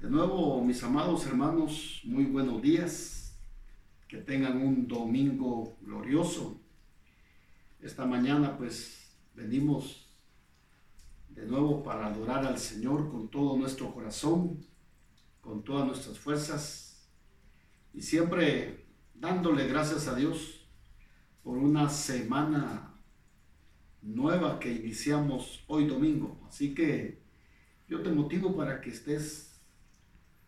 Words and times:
De 0.00 0.08
nuevo, 0.08 0.64
mis 0.64 0.82
amados 0.82 1.26
hermanos, 1.26 2.00
muy 2.04 2.24
buenos 2.24 2.62
días. 2.62 3.38
Que 4.08 4.16
tengan 4.16 4.56
un 4.56 4.88
domingo 4.88 5.76
glorioso. 5.82 6.58
Esta 7.82 8.06
mañana 8.06 8.56
pues 8.56 9.14
venimos 9.34 10.10
de 11.28 11.44
nuevo 11.44 11.82
para 11.82 12.06
adorar 12.06 12.46
al 12.46 12.58
Señor 12.58 13.10
con 13.10 13.28
todo 13.30 13.58
nuestro 13.58 13.92
corazón, 13.92 14.64
con 15.42 15.64
todas 15.64 15.86
nuestras 15.86 16.18
fuerzas 16.18 17.06
y 17.92 18.00
siempre 18.00 18.86
dándole 19.12 19.68
gracias 19.68 20.08
a 20.08 20.14
Dios 20.14 20.66
por 21.42 21.58
una 21.58 21.90
semana 21.90 22.94
nueva 24.00 24.58
que 24.60 24.72
iniciamos 24.72 25.62
hoy 25.66 25.86
domingo. 25.86 26.40
Así 26.48 26.72
que 26.74 27.20
yo 27.86 28.00
te 28.00 28.10
motivo 28.10 28.56
para 28.56 28.80
que 28.80 28.88
estés 28.88 29.49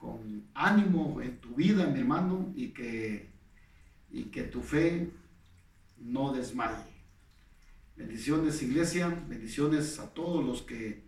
con 0.02 0.48
ánimo 0.54 1.20
en 1.20 1.38
tu 1.40 1.54
vida, 1.54 1.86
mi 1.86 2.00
hermano, 2.00 2.52
y 2.56 2.70
que, 2.70 3.30
y 4.10 4.24
que 4.24 4.42
tu 4.42 4.60
fe 4.60 5.12
no 5.96 6.32
desmaye. 6.32 6.90
Bendiciones, 7.96 8.60
iglesia, 8.64 9.08
bendiciones 9.28 10.00
a 10.00 10.12
todos 10.12 10.44
los 10.44 10.62
que 10.62 11.04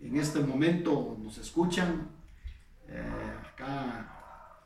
en 0.00 0.16
este 0.16 0.40
momento 0.40 1.16
nos 1.22 1.38
escuchan. 1.38 2.08
Eh, 2.88 3.32
acá, 3.52 4.58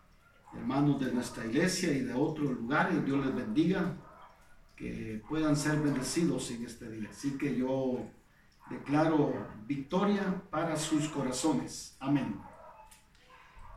hermanos 0.54 0.98
de 0.98 1.12
nuestra 1.12 1.44
iglesia 1.44 1.92
y 1.92 2.00
de 2.00 2.14
otros 2.14 2.52
lugares, 2.52 3.04
Dios 3.04 3.26
les 3.26 3.34
bendiga, 3.34 3.94
que 4.74 5.22
puedan 5.28 5.54
ser 5.54 5.80
bendecidos 5.80 6.50
en 6.50 6.64
este 6.64 6.90
día. 6.90 7.10
Así 7.10 7.36
que 7.36 7.54
yo 7.54 8.08
declaro 8.70 9.34
victoria 9.66 10.42
para 10.48 10.76
sus 10.76 11.08
corazones. 11.08 11.94
Amén. 12.00 12.55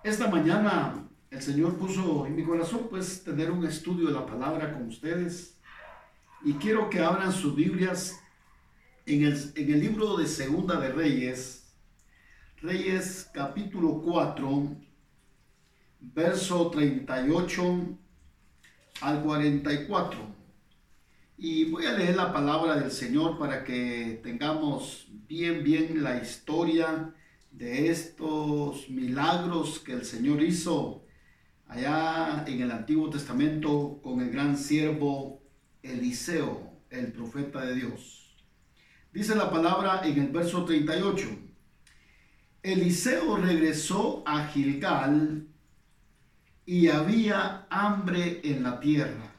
Esta 0.02 0.30
mañana 0.30 1.10
el 1.30 1.42
Señor 1.42 1.76
puso 1.76 2.26
en 2.26 2.34
mi 2.34 2.46
corazón 2.46 2.88
pues 2.90 3.22
tener 3.22 3.52
un 3.52 3.66
estudio 3.66 4.08
de 4.08 4.14
la 4.14 4.26
palabra 4.26 4.72
con 4.72 4.88
ustedes 4.88 5.60
y 6.42 6.54
quiero 6.54 6.90
que 6.90 7.02
abran 7.02 7.34
sus 7.34 7.54
Biblias 7.54 8.18
en 9.06 9.26
el, 9.26 9.52
en 9.56 9.74
el 9.74 9.80
libro 9.82 10.16
de 10.16 10.26
Segunda 10.26 10.80
de 10.80 10.94
Reyes, 10.94 11.74
Reyes 12.62 13.30
capítulo 13.34 14.02
4, 14.02 14.78
verso 16.00 16.70
38 16.70 17.98
al 19.02 19.22
44. 19.22 20.20
Y 21.38 21.66
voy 21.66 21.86
a 21.86 21.92
leer 21.92 22.16
la 22.16 22.32
palabra 22.32 22.78
del 22.78 22.92
Señor 22.92 23.38
para 23.38 23.66
que 23.66 24.22
tengamos 24.24 25.10
bien, 25.28 25.62
bien 25.62 26.02
la 26.02 26.22
historia 26.22 27.14
de 27.52 27.90
estos 27.90 28.90
milagros 28.90 29.80
que 29.80 29.94
el 29.94 30.06
Señor 30.06 30.42
hizo 30.42 31.06
allá 31.68 32.46
en 32.48 32.62
el 32.62 32.72
Antiguo 32.72 33.10
Testamento 33.10 34.00
con 34.02 34.22
el 34.22 34.32
gran 34.32 34.58
siervo 34.58 35.42
Eliseo, 35.84 36.82
el 36.90 37.12
profeta 37.12 37.62
de 37.62 37.76
Dios. 37.76 38.36
Dice 39.12 39.36
la 39.36 39.50
palabra 39.50 40.02
en 40.04 40.20
el 40.20 40.30
verso 40.30 40.66
38. 40.66 41.28
Eliseo 42.62 43.38
regresó 43.38 44.24
a 44.26 44.48
Gilgal 44.48 45.48
y 46.66 46.88
había 46.90 47.66
hambre 47.70 48.42
en 48.44 48.64
la 48.64 48.80
tierra. 48.80 49.34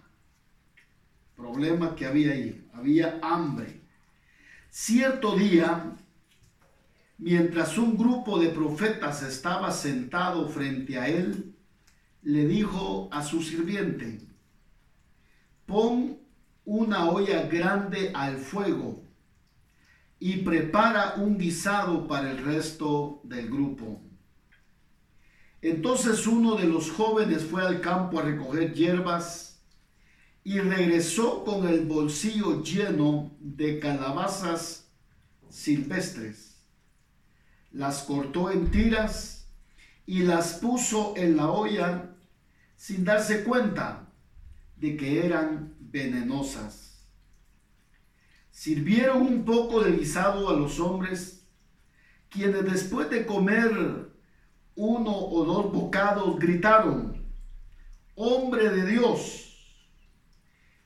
Problema 1.37 1.95
que 1.95 2.07
había 2.07 2.33
ahí, 2.33 2.69
había 2.73 3.19
hambre. 3.23 3.81
Cierto 4.71 5.37
día 5.37 5.95
Mientras 7.23 7.77
un 7.77 7.99
grupo 7.99 8.39
de 8.39 8.49
profetas 8.49 9.23
estaba 9.23 9.73
sentado 9.73 10.49
frente 10.49 10.99
a 10.99 11.07
él, 11.07 11.55
le 12.23 12.47
dijo 12.47 13.11
a 13.13 13.23
su 13.23 13.43
sirviente, 13.43 14.27
pon 15.67 16.19
una 16.65 17.11
olla 17.11 17.43
grande 17.43 18.11
al 18.15 18.39
fuego 18.39 19.05
y 20.19 20.39
prepara 20.39 21.17
un 21.19 21.37
guisado 21.37 22.09
para 22.09 22.31
el 22.31 22.39
resto 22.39 23.21
del 23.25 23.51
grupo. 23.51 24.01
Entonces 25.61 26.27
uno 26.27 26.57
de 26.57 26.69
los 26.69 26.91
jóvenes 26.91 27.45
fue 27.45 27.61
al 27.67 27.83
campo 27.83 28.19
a 28.19 28.23
recoger 28.23 28.73
hierbas 28.73 29.63
y 30.43 30.59
regresó 30.59 31.45
con 31.45 31.69
el 31.69 31.85
bolsillo 31.85 32.63
lleno 32.63 33.37
de 33.41 33.79
calabazas 33.79 34.91
silvestres 35.51 36.50
las 37.73 38.03
cortó 38.03 38.51
en 38.51 38.71
tiras 38.71 39.49
y 40.07 40.23
las 40.23 40.55
puso 40.55 41.15
en 41.17 41.37
la 41.37 41.51
olla 41.51 42.17
sin 42.77 43.05
darse 43.05 43.45
cuenta 43.45 44.09
de 44.77 44.97
que 44.97 45.25
eran 45.25 45.75
venenosas. 45.79 47.07
Sirvieron 48.51 49.23
un 49.23 49.45
poco 49.45 49.83
de 49.83 49.93
guisado 49.93 50.49
a 50.49 50.55
los 50.55 50.81
hombres, 50.81 51.47
quienes 52.29 52.65
después 52.65 53.09
de 53.11 53.25
comer 53.25 54.11
uno 54.75 55.17
o 55.17 55.45
dos 55.45 55.73
bocados 55.73 56.39
gritaron, 56.39 57.25
hombre 58.15 58.71
de 58.71 58.87
Dios, 58.87 59.51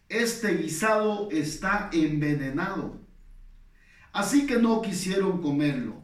este 0.08 0.56
guisado 0.56 1.30
está 1.30 1.90
envenenado. 1.92 3.00
Así 4.12 4.46
que 4.46 4.56
no 4.56 4.82
quisieron 4.82 5.42
comerlo. 5.42 6.03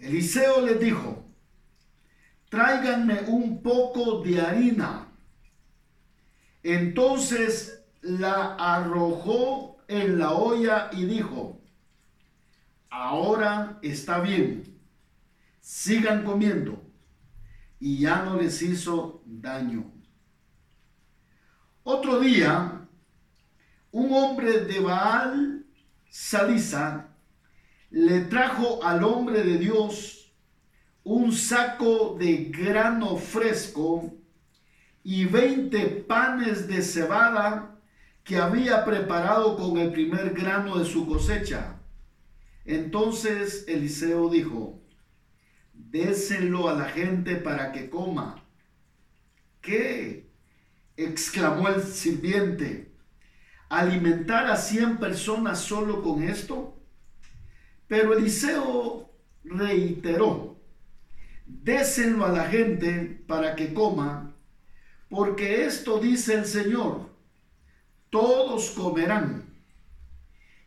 Eliseo 0.00 0.62
les 0.62 0.80
dijo, 0.80 1.24
tráiganme 2.48 3.20
un 3.26 3.62
poco 3.62 4.22
de 4.22 4.40
harina. 4.40 5.08
Entonces 6.62 7.84
la 8.00 8.54
arrojó 8.54 9.78
en 9.88 10.18
la 10.18 10.32
olla 10.32 10.90
y 10.92 11.04
dijo, 11.04 11.60
ahora 12.88 13.78
está 13.82 14.20
bien, 14.20 14.80
sigan 15.60 16.24
comiendo. 16.24 16.82
Y 17.78 17.98
ya 17.98 18.22
no 18.22 18.36
les 18.36 18.60
hizo 18.62 19.22
daño. 19.26 19.90
Otro 21.82 22.20
día, 22.20 22.86
un 23.90 24.12
hombre 24.12 24.60
de 24.64 24.80
Baal, 24.80 25.66
Salisa, 26.08 27.09
le 27.90 28.20
trajo 28.20 28.84
al 28.84 29.02
hombre 29.02 29.42
de 29.42 29.58
Dios 29.58 30.32
un 31.02 31.32
saco 31.32 32.16
de 32.18 32.44
grano 32.44 33.16
fresco 33.16 34.14
y 35.02 35.24
veinte 35.24 35.86
panes 35.86 36.68
de 36.68 36.82
cebada 36.82 37.80
que 38.22 38.36
había 38.36 38.84
preparado 38.84 39.56
con 39.56 39.76
el 39.78 39.90
primer 39.90 40.34
grano 40.34 40.78
de 40.78 40.84
su 40.84 41.06
cosecha. 41.06 41.80
Entonces 42.64 43.64
Eliseo 43.66 44.28
dijo, 44.28 44.80
déselo 45.72 46.68
a 46.68 46.74
la 46.74 46.84
gente 46.84 47.36
para 47.36 47.72
que 47.72 47.90
coma. 47.90 48.44
¿Qué? 49.60 50.30
exclamó 50.96 51.68
el 51.68 51.82
sirviente. 51.82 52.92
¿Alimentar 53.68 54.46
a 54.46 54.56
cien 54.56 54.98
personas 54.98 55.60
solo 55.60 56.02
con 56.02 56.22
esto? 56.22 56.79
Pero 57.90 58.16
Eliseo 58.16 59.10
reiteró, 59.42 60.56
désenlo 61.44 62.24
a 62.24 62.28
la 62.28 62.44
gente 62.44 63.20
para 63.26 63.56
que 63.56 63.74
coma, 63.74 64.32
porque 65.08 65.64
esto 65.64 65.98
dice 65.98 66.34
el 66.34 66.44
Señor, 66.44 67.10
todos 68.08 68.70
comerán 68.70 69.44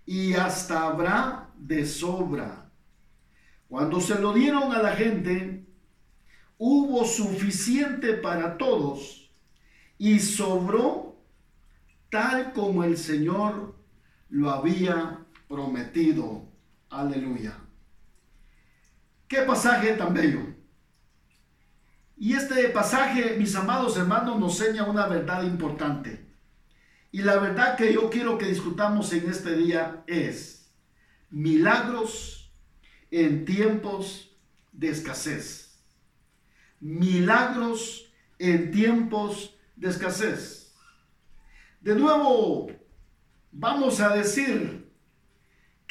y 0.05 0.33
hasta 0.33 0.85
habrá 0.85 1.49
de 1.57 1.85
sobra. 1.85 2.69
Cuando 3.69 4.01
se 4.01 4.19
lo 4.19 4.33
dieron 4.33 4.73
a 4.73 4.81
la 4.81 4.93
gente, 4.93 5.65
hubo 6.57 7.05
suficiente 7.05 8.15
para 8.15 8.57
todos 8.57 9.31
y 9.97 10.19
sobró 10.19 11.15
tal 12.09 12.51
como 12.51 12.83
el 12.83 12.97
Señor 12.97 13.73
lo 14.27 14.51
había 14.51 15.25
prometido. 15.47 16.51
Aleluya. 16.93 17.57
Qué 19.27 19.41
pasaje 19.41 19.93
tan 19.93 20.13
bello. 20.13 20.41
Y 22.15 22.33
este 22.33 22.69
pasaje, 22.69 23.35
mis 23.37 23.55
amados 23.55 23.97
hermanos, 23.97 24.39
nos 24.39 24.61
enseña 24.61 24.83
una 24.83 25.07
verdad 25.07 25.41
importante. 25.41 26.23
Y 27.11 27.23
la 27.23 27.37
verdad 27.37 27.75
que 27.75 27.91
yo 27.91 28.11
quiero 28.11 28.37
que 28.37 28.45
discutamos 28.45 29.11
en 29.11 29.27
este 29.27 29.55
día 29.55 30.03
es 30.05 30.71
milagros 31.31 32.53
en 33.09 33.43
tiempos 33.43 34.37
de 34.71 34.89
escasez. 34.89 35.79
Milagros 36.79 38.13
en 38.37 38.69
tiempos 38.69 39.57
de 39.75 39.89
escasez. 39.89 40.75
De 41.81 41.95
nuevo, 41.95 42.67
vamos 43.51 43.99
a 43.99 44.15
decir 44.15 44.82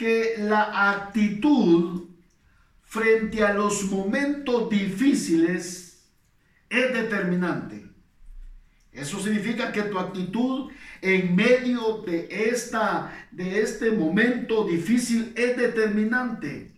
que 0.02 0.34
la 0.36 0.90
actitud 0.90 2.08
frente 2.82 3.44
a 3.44 3.54
los 3.54 3.84
momentos 3.84 4.68
difíciles 4.68 6.10
es 6.68 6.92
determinante. 6.92 7.86
Eso 8.90 9.20
significa 9.20 9.70
que 9.70 9.82
tu 9.82 10.00
actitud 10.00 10.72
en 11.00 11.36
medio 11.36 12.02
de, 12.04 12.26
esta, 12.50 13.28
de 13.30 13.60
este 13.60 13.92
momento 13.92 14.64
difícil 14.64 15.32
es 15.36 15.56
determinante. 15.56 16.72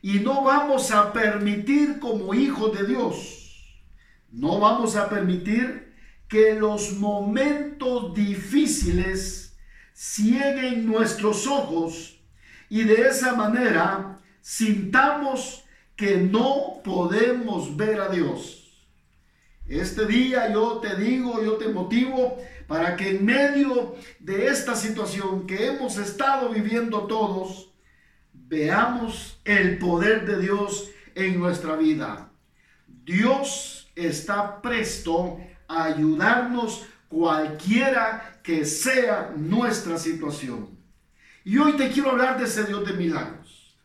Y 0.00 0.20
no 0.20 0.42
vamos 0.42 0.92
a 0.92 1.12
permitir 1.12 1.98
como 1.98 2.32
hijos 2.32 2.78
de 2.78 2.86
Dios, 2.86 3.84
no 4.30 4.60
vamos 4.60 4.96
a 4.96 5.10
permitir 5.10 5.92
que 6.26 6.54
los 6.54 6.94
momentos 6.94 8.14
difíciles 8.14 9.58
cieguen 9.92 10.86
nuestros 10.86 11.46
ojos 11.46 12.16
y 12.70 12.84
de 12.84 13.08
esa 13.08 13.34
manera 13.34 14.18
sintamos 14.40 15.64
que 15.96 16.16
no 16.16 16.80
podemos 16.82 17.76
ver 17.76 18.00
a 18.00 18.08
Dios. 18.08 18.86
Este 19.68 20.06
día 20.06 20.50
yo 20.52 20.78
te 20.78 20.96
digo, 20.96 21.42
yo 21.44 21.54
te 21.54 21.68
motivo 21.68 22.38
para 22.66 22.96
que 22.96 23.10
en 23.10 23.24
medio 23.26 23.96
de 24.20 24.46
esta 24.46 24.74
situación 24.74 25.46
que 25.46 25.66
hemos 25.66 25.98
estado 25.98 26.48
viviendo 26.48 27.06
todos, 27.06 27.70
veamos 28.32 29.40
el 29.44 29.78
poder 29.78 30.24
de 30.24 30.40
Dios 30.40 30.90
en 31.14 31.38
nuestra 31.38 31.76
vida. 31.76 32.32
Dios 32.86 33.90
está 33.94 34.62
presto 34.62 35.38
a 35.68 35.84
ayudarnos 35.84 36.86
cualquiera 37.08 38.40
que 38.42 38.64
sea 38.64 39.34
nuestra 39.36 39.98
situación. 39.98 40.79
Y 41.44 41.56
hoy 41.56 41.72
te 41.76 41.90
quiero 41.90 42.10
hablar 42.10 42.38
de 42.38 42.44
ese 42.44 42.64
Dios 42.64 42.86
de 42.86 42.92
milagros. 42.92 43.78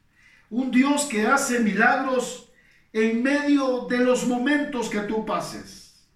Un 0.50 0.72
Dios 0.72 1.06
que 1.06 1.26
hace 1.26 1.60
milagros 1.60 2.52
en 2.92 3.24
medio 3.24 3.88
de 3.90 4.00
los 4.00 4.28
momentos 4.28 4.90
que 4.90 5.00
tú 5.02 5.26
pases. 5.26 6.08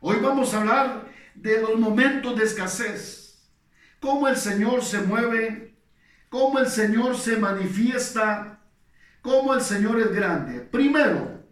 Hoy 0.00 0.18
vamos 0.20 0.54
a 0.54 0.60
hablar 0.60 1.12
de 1.34 1.60
los 1.60 1.78
momentos 1.78 2.38
de 2.38 2.44
escasez. 2.44 3.50
Cómo 4.00 4.28
el 4.28 4.36
Señor 4.36 4.82
se 4.84 5.00
mueve, 5.00 5.76
cómo 6.28 6.58
el 6.60 6.68
Señor 6.68 7.16
se 7.16 7.36
manifiesta, 7.36 8.60
cómo 9.22 9.54
el 9.54 9.62
Señor 9.62 9.98
es 10.00 10.12
grande. 10.12 10.60
Primero, 10.60 11.44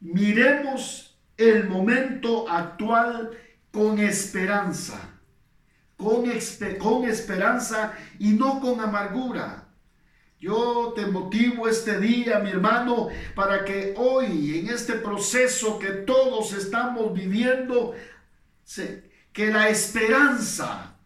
miremos 0.00 1.20
el 1.36 1.68
momento 1.68 2.48
actual 2.48 3.30
con 3.70 3.98
esperanza 3.98 5.17
con, 5.98 6.24
con 6.78 7.04
esperanza 7.04 7.92
y 8.18 8.30
no 8.30 8.60
con 8.60 8.80
amargura. 8.80 9.64
Yo 10.40 10.92
te 10.94 11.06
motivo 11.06 11.66
este 11.66 11.98
día, 11.98 12.38
mi 12.38 12.50
hermano, 12.50 13.08
para 13.34 13.64
que 13.64 13.94
hoy, 13.96 14.60
en 14.60 14.68
este 14.68 14.94
proceso 14.94 15.80
que 15.80 15.88
todos 15.88 16.52
estamos 16.52 17.12
viviendo, 17.12 17.94
que 19.32 19.50
la 19.50 19.68
esperanza 19.68 20.96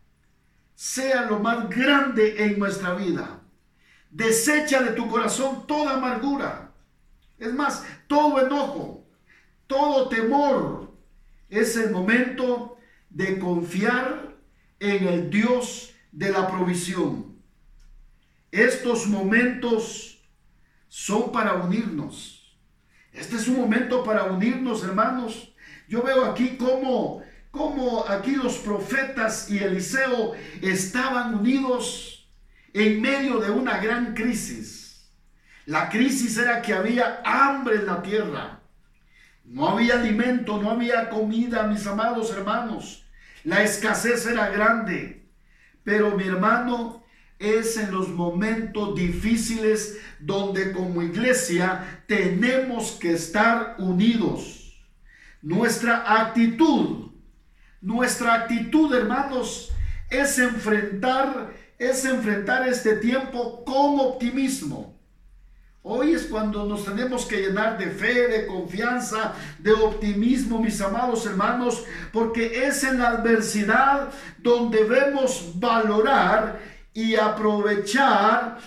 sea 0.75 1.23
lo 1.23 1.39
más 1.39 1.71
grande 1.71 2.45
en 2.45 2.59
nuestra 2.59 2.95
vida. 2.95 3.41
Desecha 4.11 4.83
de 4.83 4.93
tu 4.93 5.09
corazón 5.09 5.67
toda 5.67 5.95
amargura. 5.95 6.71
Es 7.39 7.55
más, 7.55 7.83
todo 8.07 8.45
enojo, 8.45 9.07
todo 9.67 10.11
temor. 10.11 10.93
Es 11.49 11.77
el 11.79 11.91
momento 11.91 12.77
de 13.09 13.39
confiar 13.39 14.32
en 14.83 15.07
el 15.07 15.31
Dios 15.31 15.95
de 16.11 16.33
la 16.33 16.49
provisión. 16.49 17.37
Estos 18.51 19.07
momentos 19.07 20.21
son 20.89 21.31
para 21.31 21.55
unirnos. 21.55 22.59
Este 23.13 23.37
es 23.37 23.47
un 23.47 23.61
momento 23.61 24.03
para 24.03 24.25
unirnos, 24.25 24.83
hermanos. 24.83 25.55
Yo 25.89 26.03
veo 26.03 26.25
aquí 26.25 26.57
cómo, 26.57 27.23
cómo 27.53 28.05
aquí 28.09 28.35
los 28.35 28.59
profetas 28.59 29.49
y 29.49 29.59
Eliseo 29.59 30.33
estaban 30.61 31.37
unidos 31.37 32.29
en 32.75 33.01
medio 33.01 33.39
de 33.39 33.51
una 33.51 33.79
gran 33.79 34.15
crisis. 34.15 35.09
La 35.65 35.89
crisis 35.89 36.37
era 36.39 36.61
que 36.61 36.75
había 36.75 37.23
hambre 37.25 37.77
en 37.77 37.87
la 37.87 38.03
tierra. 38.03 38.61
No 39.45 39.69
había 39.69 39.95
alimento, 39.95 40.61
no 40.61 40.73
había 40.73 41.09
comida, 41.09 41.69
mis 41.69 41.87
amados 41.87 42.33
hermanos. 42.33 43.02
La 43.45 43.63
escasez 43.63 44.27
era 44.27 44.51
grande, 44.51 45.29
pero 45.85 46.17
mi 46.17 46.25
hermano, 46.25 47.03
es 47.43 47.77
en 47.77 47.91
los 47.91 48.09
momentos 48.09 48.95
difíciles 48.95 49.99
donde 50.21 50.73
como 50.73 51.03
iglesia 51.03 52.05
tenemos 52.07 52.93
que 52.93 53.13
estar 53.15 53.75
unidos. 53.79 54.81
Nuestra 55.43 56.23
actitud, 56.23 57.11
nuestra 57.81 58.35
actitud, 58.35 58.95
hermanos, 58.95 59.73
es 60.09 60.39
enfrentar, 60.39 61.53
es 61.79 62.05
enfrentar 62.05 62.69
este 62.69 62.97
tiempo 62.97 63.65
con 63.65 63.99
optimismo. 63.99 65.02
Hoy 65.85 66.13
es 66.13 66.27
cuando 66.27 66.65
nos 66.65 66.85
tenemos 66.85 67.27
que 67.27 67.39
llenar 67.39 67.77
de 67.77 67.91
fe, 67.91 68.29
de 68.29 68.47
confianza, 68.47 69.35
de 69.59 69.73
optimismo, 69.73 70.61
mis 70.61 70.81
amados 70.81 71.27
hermanos, 71.27 71.83
porque 72.13 72.67
es 72.67 72.85
en 72.85 73.01
la 73.01 73.09
adversidad 73.09 74.13
donde 74.39 74.85
debemos 74.85 75.51
valorar 75.57 76.61
y 76.95 77.17
aprovechar, 77.17 78.59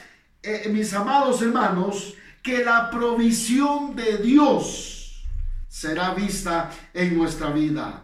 eh, 0.44 0.68
mis 0.70 0.94
amados 0.94 1.42
hermanos, 1.42 2.16
que 2.44 2.66
la 2.66 2.90
provisión 2.90 3.96
de 3.96 4.18
Dios 4.18 5.24
será 5.70 6.14
vista 6.14 6.70
en 6.94 7.18
nuestra 7.18 7.50
vida. 7.50 8.04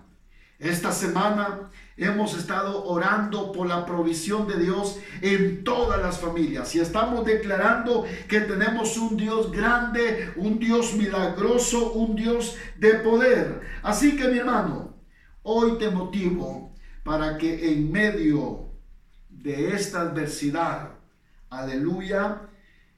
Esta 0.58 0.94
semana 0.94 1.70
hemos 2.06 2.38
estado 2.38 2.86
orando 2.86 3.52
por 3.52 3.68
la 3.68 3.86
provisión 3.86 4.48
de 4.48 4.60
Dios 4.60 5.00
en 5.22 5.64
todas 5.64 6.02
las 6.02 6.20
familias 6.20 6.74
y 6.76 6.80
estamos 6.80 7.26
declarando 7.26 8.06
que 8.28 8.42
tenemos 8.42 8.98
un 8.98 9.18
Dios 9.18 9.52
grande, 9.52 10.32
un 10.36 10.60
Dios 10.60 10.96
milagroso, 10.96 11.94
un 11.94 12.16
Dios 12.16 12.58
de 12.78 12.96
poder. 12.96 13.62
Así 13.84 14.16
que 14.16 14.28
mi 14.28 14.40
hermano, 14.40 14.96
hoy 15.44 15.78
te 15.78 15.90
motivo 15.90 16.74
para 17.04 17.38
que 17.38 17.72
en 17.72 17.92
medio 17.92 18.70
de 19.30 19.76
esta 19.76 20.02
adversidad, 20.02 20.92
aleluya, 21.50 22.42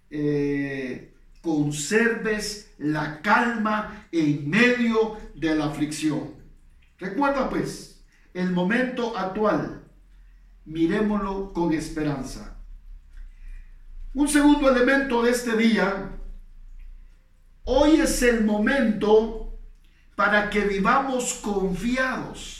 eh, 0.10 1.14
conserves 1.42 2.74
la 2.78 3.22
calma 3.22 4.07
en 4.12 4.50
medio 4.50 5.18
de 5.36 5.56
la 5.56 5.66
aflicción. 5.66 6.31
Recuerda 6.98 7.50
pues, 7.50 7.93
el 8.33 8.52
momento 8.52 9.16
actual, 9.18 9.83
miremoslo 10.66 11.54
con 11.54 11.73
esperanza. 11.73 12.57
Un 14.13 14.28
segundo 14.28 14.69
elemento 14.69 15.23
de 15.23 15.31
este 15.31 15.56
día, 15.56 16.11
hoy 17.63 18.02
es 18.02 18.21
el 18.23 18.44
momento 18.44 19.54
para 20.16 20.49
que 20.49 20.61
vivamos 20.61 21.35
confiados. 21.35 22.59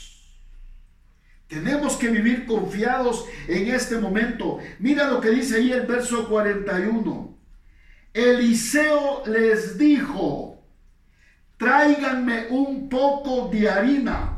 Tenemos 1.48 1.96
que 1.96 2.08
vivir 2.08 2.46
confiados 2.46 3.26
en 3.46 3.68
este 3.68 3.98
momento. 3.98 4.58
Mira 4.78 5.08
lo 5.08 5.20
que 5.20 5.30
dice 5.30 5.56
ahí 5.56 5.72
el 5.72 5.86
verso 5.86 6.28
41. 6.28 7.38
Eliseo 8.12 9.24
les 9.26 9.76
dijo, 9.76 10.62
tráiganme 11.56 12.46
un 12.50 12.88
poco 12.88 13.48
de 13.48 13.68
harina 13.68 14.33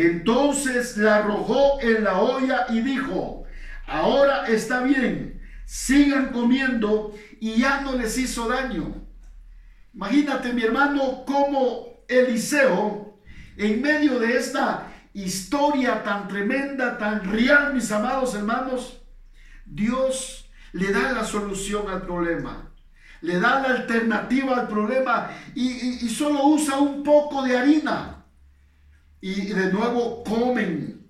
entonces 0.00 0.96
la 0.96 1.18
arrojó 1.18 1.80
en 1.80 2.02
la 2.02 2.18
olla 2.20 2.66
y 2.68 2.80
dijo, 2.80 3.44
ahora 3.86 4.44
está 4.48 4.82
bien, 4.82 5.40
sigan 5.66 6.32
comiendo 6.32 7.14
y 7.38 7.60
ya 7.60 7.80
no 7.82 7.92
les 7.92 8.18
hizo 8.18 8.48
daño. 8.48 9.06
Imagínate 9.94 10.52
mi 10.52 10.64
hermano 10.64 11.24
cómo 11.24 12.02
Eliseo, 12.08 13.20
en 13.56 13.82
medio 13.82 14.18
de 14.18 14.36
esta 14.36 14.92
historia 15.12 16.02
tan 16.02 16.26
tremenda, 16.26 16.98
tan 16.98 17.30
real, 17.30 17.72
mis 17.72 17.92
amados 17.92 18.34
hermanos, 18.34 19.00
Dios 19.64 20.50
le 20.72 20.90
da 20.90 21.12
la 21.12 21.24
solución 21.24 21.88
al 21.88 22.02
problema. 22.02 22.72
Le 23.20 23.38
da 23.38 23.60
la 23.60 23.76
alternativa 23.76 24.58
al 24.58 24.66
problema 24.66 25.30
y, 25.54 26.04
y 26.04 26.08
solo 26.08 26.46
usa 26.46 26.78
un 26.78 27.04
poco 27.04 27.44
de 27.44 27.56
harina 27.56 28.23
y 29.26 29.46
de 29.46 29.72
nuevo 29.72 30.22
comen 30.22 31.02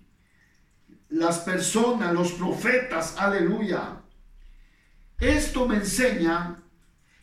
las 1.08 1.40
personas, 1.40 2.14
los 2.14 2.30
profetas, 2.30 3.16
aleluya. 3.18 4.02
Esto 5.18 5.66
me 5.66 5.78
enseña 5.78 6.62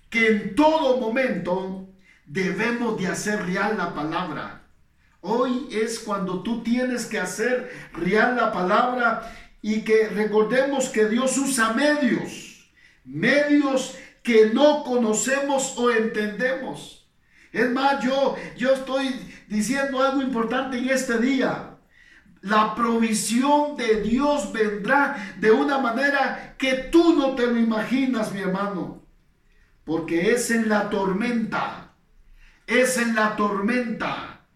que 0.09 0.27
en 0.27 0.53
todo 0.53 0.97
momento 0.97 1.87
debemos 2.25 2.99
de 2.99 3.07
hacer 3.07 3.41
real 3.45 3.77
la 3.77 3.93
palabra. 3.95 4.63
Hoy 5.21 5.69
es 5.71 5.97
cuando 5.97 6.43
tú 6.43 6.61
tienes 6.61 7.05
que 7.05 7.19
hacer 7.21 7.71
real 7.93 8.35
la 8.35 8.51
palabra 8.51 9.33
y 9.61 9.83
que 9.83 10.09
recordemos 10.09 10.89
que 10.89 11.07
Dios 11.07 11.37
usa 11.37 11.71
medios, 11.71 12.69
medios 13.05 13.97
que 14.23 14.47
no 14.47 14.83
conocemos 14.83 15.73
o 15.77 15.89
entendemos. 15.89 17.00
Es 17.51 17.69
más, 17.69 18.03
yo, 18.03 18.35
yo 18.57 18.73
estoy 18.73 19.13
diciendo 19.47 20.01
algo 20.01 20.21
importante 20.21 20.77
en 20.77 20.89
este 20.89 21.17
día. 21.17 21.77
La 22.41 22.73
provisión 22.73 23.75
de 23.77 24.01
Dios 24.01 24.51
vendrá 24.51 25.35
de 25.37 25.51
una 25.51 25.77
manera 25.77 26.55
que 26.57 26.73
tú 26.91 27.15
no 27.15 27.35
te 27.35 27.45
lo 27.45 27.57
imaginas, 27.57 28.31
mi 28.31 28.39
hermano. 28.39 29.03
Porque 29.83 30.31
es 30.31 30.49
en 30.49 30.69
la 30.69 30.89
tormenta, 30.89 31.93
es 32.65 32.97
en 32.97 33.15
la 33.15 33.35
tormenta 33.35 34.47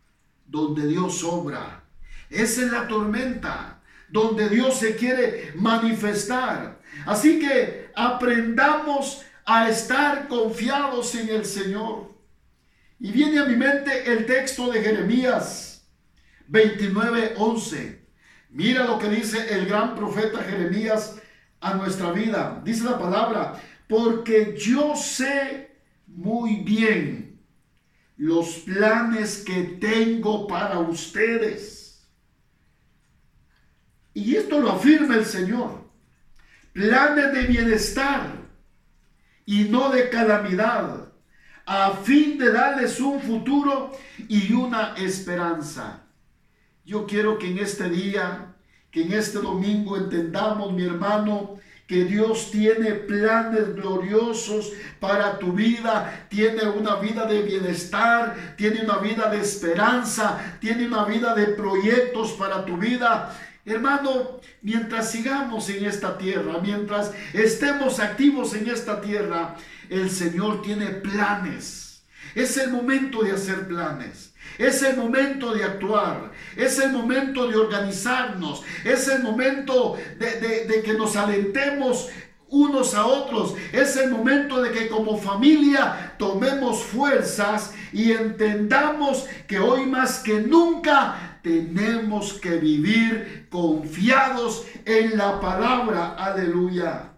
donde 0.46 0.88
Dios 0.88 1.24
obra. 1.24 1.84
Es 2.30 2.58
en 2.58 2.72
la 2.72 2.88
tormenta 2.88 3.82
donde 4.10 4.50
Dios 4.50 4.80
se 4.80 4.96
quiere 4.96 5.52
manifestar. 5.56 6.80
Así 7.06 7.40
que 7.40 7.92
aprendamos 7.96 9.24
a 9.46 9.70
estar 9.70 10.28
confiados 10.28 11.14
en 11.16 11.30
el 11.30 11.46
Señor. 11.46 12.15
Y 13.06 13.12
viene 13.12 13.38
a 13.38 13.46
mi 13.46 13.56
mente 13.56 14.12
el 14.12 14.26
texto 14.26 14.72
de 14.72 14.82
Jeremías 14.82 15.88
29, 16.48 17.36
11. 17.38 18.04
Mira 18.50 18.84
lo 18.86 18.98
que 18.98 19.10
dice 19.10 19.54
el 19.54 19.68
gran 19.68 19.96
profeta 19.96 20.42
Jeremías 20.42 21.16
a 21.62 21.76
nuestra 21.76 22.12
vida. 22.12 22.60
Dice 22.66 22.84
la 22.84 22.98
palabra, 22.98 23.62
porque 23.88 24.56
yo 24.58 24.96
sé 24.96 25.78
muy 26.08 26.62
bien 26.62 27.40
los 28.18 28.62
planes 28.66 29.44
que 29.46 29.78
tengo 29.80 30.48
para 30.48 30.80
ustedes. 30.80 32.10
Y 34.16 34.36
esto 34.36 34.60
lo 34.60 34.72
afirma 34.72 35.14
el 35.14 35.26
Señor. 35.26 35.92
Planes 36.74 37.34
de 37.34 37.44
bienestar 37.44 38.32
y 39.46 39.66
no 39.66 39.92
de 39.92 40.10
calamidad, 40.10 41.05
a 41.66 41.92
fin 41.92 42.38
de 42.38 42.52
darles 42.52 43.00
un 43.00 43.20
futuro 43.20 43.92
y 44.28 44.54
una 44.54 44.94
esperanza. 44.98 46.02
Yo 46.86 47.06
quiero 47.06 47.38
que 47.38 47.50
en 47.50 47.60
este 47.60 47.90
día, 47.90 48.54
que 48.92 49.04
en 49.04 49.14
este 49.14 49.40
domingo 49.40 49.98
entendamos, 49.98 50.74
mi 50.74 50.86
hermano, 50.86 51.60
que 51.88 52.04
Dios 52.06 52.50
tiene 52.52 52.92
planes 52.94 53.76
gloriosos 53.76 54.72
para 55.00 55.38
tu 55.38 55.54
vida, 55.54 56.28
tiene 56.30 56.68
una 56.68 56.96
vida 56.96 57.26
de 57.26 57.44
bienestar, 57.44 58.56
tiene 58.58 58.82
una 58.82 58.98
vida 58.98 59.30
de 59.30 59.40
esperanza, 59.40 60.58
tiene 60.60 60.88
una 60.88 61.06
vida 61.06 61.36
de 61.36 61.48
proyectos 61.48 62.32
para 62.34 62.66
tu 62.66 62.78
vida 62.78 63.36
Hermano, 63.66 64.42
mientras 64.62 65.12
sigamos 65.12 65.68
en 65.70 65.86
esta 65.86 66.20
tierra, 66.20 66.60
mientras 66.62 67.12
estemos 67.34 68.00
activos 68.00 68.54
en 68.54 68.70
esta 68.70 69.02
tierra, 69.02 69.56
el 69.90 70.10
Señor 70.10 70.62
tiene 70.62 70.88
planes. 70.88 72.04
Es 72.34 72.58
el 72.58 72.72
momento 72.72 73.24
de 73.24 73.32
hacer 73.32 73.68
planes. 73.68 74.34
Es 74.58 74.82
el 74.84 74.96
momento 74.96 75.54
de 75.54 75.64
actuar, 75.64 76.32
es 76.56 76.80
el 76.80 76.94
momento 76.94 77.48
de 77.48 77.58
organizarnos, 77.58 78.64
es 78.86 79.08
el 79.10 79.22
momento 79.22 79.98
de, 80.18 80.82
que 80.84 80.94
nos 80.94 81.18
alentemos 81.18 82.10
unos 82.48 82.94
a 82.94 83.06
otros. 83.06 83.56
Es 83.74 83.98
el 83.98 84.12
momento 84.12 84.62
de 84.62 84.72
que 84.72 84.88
como 84.88 85.18
familia 85.18 86.16
tomemos 86.18 86.84
fuerzas 86.84 87.74
y 87.92 88.12
entendamos 88.12 89.26
que 89.48 89.60
hoy 89.60 89.86
más 89.88 90.20
que 90.20 90.40
nunca 90.40 91.40
tenemos 91.44 92.34
que 92.34 92.58
vivir 92.58 93.48
confiados 93.50 94.66
en 94.86 95.18
la 95.18 95.42
palabra. 95.42 96.16
Aleluya. 96.18 97.12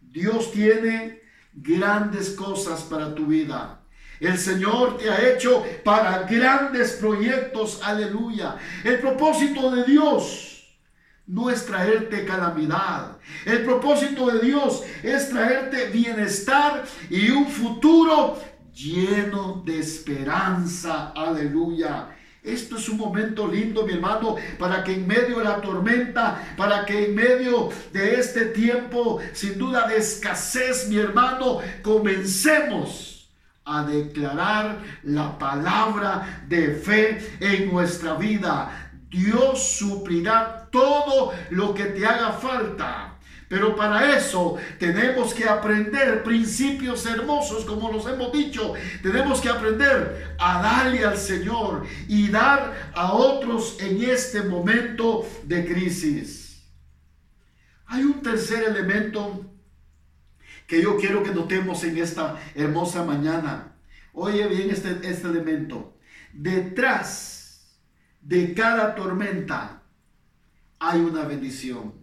Dios 0.00 0.52
tiene 0.52 1.21
grandes 1.54 2.30
cosas 2.30 2.82
para 2.82 3.14
tu 3.14 3.26
vida. 3.26 3.80
El 4.20 4.38
Señor 4.38 4.98
te 4.98 5.10
ha 5.10 5.28
hecho 5.28 5.64
para 5.84 6.22
grandes 6.22 6.92
proyectos. 6.92 7.80
Aleluya. 7.82 8.56
El 8.84 9.00
propósito 9.00 9.70
de 9.72 9.84
Dios 9.84 10.78
no 11.26 11.50
es 11.50 11.66
traerte 11.66 12.24
calamidad. 12.24 13.18
El 13.44 13.64
propósito 13.64 14.30
de 14.30 14.46
Dios 14.46 14.84
es 15.02 15.28
traerte 15.30 15.86
bienestar 15.86 16.84
y 17.10 17.30
un 17.30 17.48
futuro 17.48 18.38
lleno 18.72 19.62
de 19.64 19.80
esperanza. 19.80 21.12
Aleluya. 21.16 22.08
Esto 22.42 22.76
es 22.76 22.88
un 22.88 22.98
momento 22.98 23.46
lindo, 23.46 23.86
mi 23.86 23.92
hermano, 23.92 24.34
para 24.58 24.82
que 24.82 24.94
en 24.94 25.06
medio 25.06 25.38
de 25.38 25.44
la 25.44 25.60
tormenta, 25.60 26.54
para 26.56 26.84
que 26.84 27.06
en 27.06 27.14
medio 27.14 27.68
de 27.92 28.16
este 28.16 28.46
tiempo, 28.46 29.20
sin 29.32 29.56
duda 29.56 29.86
de 29.86 29.98
escasez, 29.98 30.88
mi 30.88 30.98
hermano, 30.98 31.60
comencemos 31.82 33.30
a 33.64 33.84
declarar 33.84 34.80
la 35.04 35.38
palabra 35.38 36.44
de 36.48 36.74
fe 36.74 37.36
en 37.38 37.72
nuestra 37.72 38.14
vida. 38.14 38.90
Dios 39.08 39.76
suplirá 39.78 40.68
todo 40.72 41.32
lo 41.50 41.74
que 41.74 41.84
te 41.84 42.04
haga 42.04 42.32
falta. 42.32 43.11
Pero 43.52 43.76
para 43.76 44.16
eso 44.16 44.56
tenemos 44.78 45.34
que 45.34 45.44
aprender 45.44 46.22
principios 46.22 47.04
hermosos, 47.04 47.66
como 47.66 47.92
los 47.92 48.06
hemos 48.06 48.32
dicho. 48.32 48.72
Tenemos 49.02 49.42
que 49.42 49.50
aprender 49.50 50.34
a 50.38 50.62
darle 50.62 51.04
al 51.04 51.18
Señor 51.18 51.84
y 52.08 52.28
dar 52.28 52.92
a 52.94 53.12
otros 53.12 53.76
en 53.78 54.02
este 54.04 54.40
momento 54.40 55.28
de 55.44 55.66
crisis. 55.66 56.64
Hay 57.84 58.04
un 58.04 58.22
tercer 58.22 58.64
elemento 58.64 59.44
que 60.66 60.80
yo 60.80 60.96
quiero 60.96 61.22
que 61.22 61.34
notemos 61.34 61.84
en 61.84 61.98
esta 61.98 62.40
hermosa 62.54 63.04
mañana. 63.04 63.76
Oye 64.14 64.48
bien 64.48 64.70
este, 64.70 64.98
este 65.02 65.28
elemento. 65.28 65.98
Detrás 66.32 67.76
de 68.22 68.54
cada 68.54 68.94
tormenta 68.94 69.82
hay 70.78 71.02
una 71.02 71.24
bendición. 71.26 72.01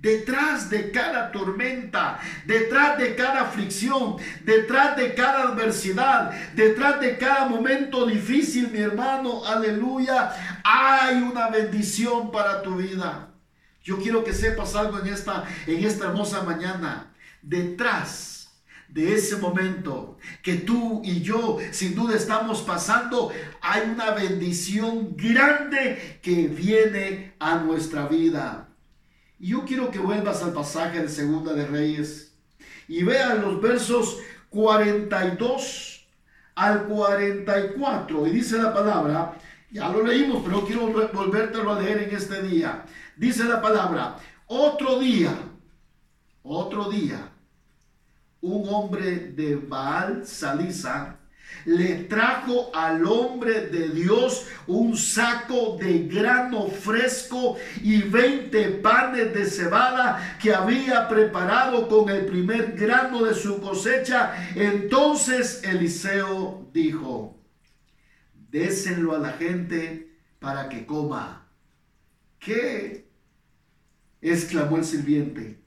Detrás 0.00 0.70
de 0.70 0.90
cada 0.90 1.30
tormenta, 1.30 2.18
detrás 2.46 2.96
de 2.96 3.14
cada 3.14 3.42
aflicción, 3.42 4.16
detrás 4.44 4.96
de 4.96 5.14
cada 5.14 5.48
adversidad, 5.48 6.30
detrás 6.54 7.00
de 7.00 7.18
cada 7.18 7.46
momento 7.46 8.06
difícil, 8.06 8.70
mi 8.70 8.78
hermano, 8.78 9.44
aleluya, 9.44 10.32
hay 10.64 11.16
una 11.16 11.48
bendición 11.50 12.30
para 12.32 12.62
tu 12.62 12.76
vida. 12.76 13.28
Yo 13.82 13.98
quiero 13.98 14.24
que 14.24 14.32
sepas 14.32 14.74
algo 14.74 14.98
en 15.00 15.08
esta, 15.08 15.44
en 15.66 15.84
esta 15.84 16.06
hermosa 16.06 16.44
mañana. 16.44 17.12
Detrás 17.42 18.52
de 18.88 19.14
ese 19.14 19.36
momento 19.36 20.16
que 20.42 20.54
tú 20.54 21.02
y 21.04 21.20
yo 21.20 21.58
sin 21.72 21.94
duda 21.94 22.16
estamos 22.16 22.62
pasando, 22.62 23.30
hay 23.60 23.82
una 23.90 24.12
bendición 24.12 25.14
grande 25.14 26.18
que 26.22 26.48
viene 26.48 27.34
a 27.38 27.56
nuestra 27.56 28.06
vida. 28.08 28.69
Y 29.40 29.48
yo 29.48 29.64
quiero 29.64 29.90
que 29.90 29.98
vuelvas 29.98 30.42
al 30.42 30.52
pasaje 30.52 31.00
de 31.00 31.08
Segunda 31.08 31.54
de 31.54 31.66
Reyes 31.66 32.34
y 32.86 33.02
vean 33.02 33.40
los 33.40 33.60
versos 33.60 34.18
42 34.50 36.06
al 36.54 36.84
44. 36.84 38.26
Y 38.26 38.30
dice 38.32 38.58
la 38.58 38.74
palabra, 38.74 39.38
ya 39.70 39.88
lo 39.88 40.04
leímos, 40.04 40.42
pero 40.44 40.66
quiero 40.66 40.88
volvértelo 41.12 41.72
a 41.72 41.80
leer 41.80 42.02
en 42.02 42.14
este 42.14 42.42
día. 42.42 42.84
Dice 43.16 43.44
la 43.44 43.62
palabra, 43.62 44.18
otro 44.46 44.98
día, 44.98 45.32
otro 46.42 46.90
día, 46.90 47.30
un 48.42 48.68
hombre 48.68 49.32
de 49.32 49.56
Baal 49.56 50.26
Salisa 50.26 51.16
le 51.64 52.04
trajo 52.04 52.70
al 52.74 53.04
hombre 53.06 53.66
de 53.66 53.88
Dios 53.88 54.46
un 54.66 54.96
saco 54.96 55.76
de 55.80 56.06
grano 56.06 56.68
fresco 56.68 57.56
y 57.82 58.02
20 58.02 58.70
panes 58.82 59.34
de 59.34 59.46
cebada 59.46 60.38
que 60.40 60.54
había 60.54 61.08
preparado 61.08 61.88
con 61.88 62.08
el 62.08 62.26
primer 62.26 62.72
grano 62.72 63.24
de 63.24 63.34
su 63.34 63.60
cosecha. 63.60 64.52
Entonces 64.54 65.62
Eliseo 65.64 66.68
dijo, 66.72 67.38
désenlo 68.50 69.14
a 69.14 69.18
la 69.18 69.32
gente 69.32 70.18
para 70.38 70.68
que 70.68 70.86
coma. 70.86 71.46
¿Qué? 72.38 73.08
exclamó 74.22 74.76
el 74.76 74.84
sirviente. 74.84 75.60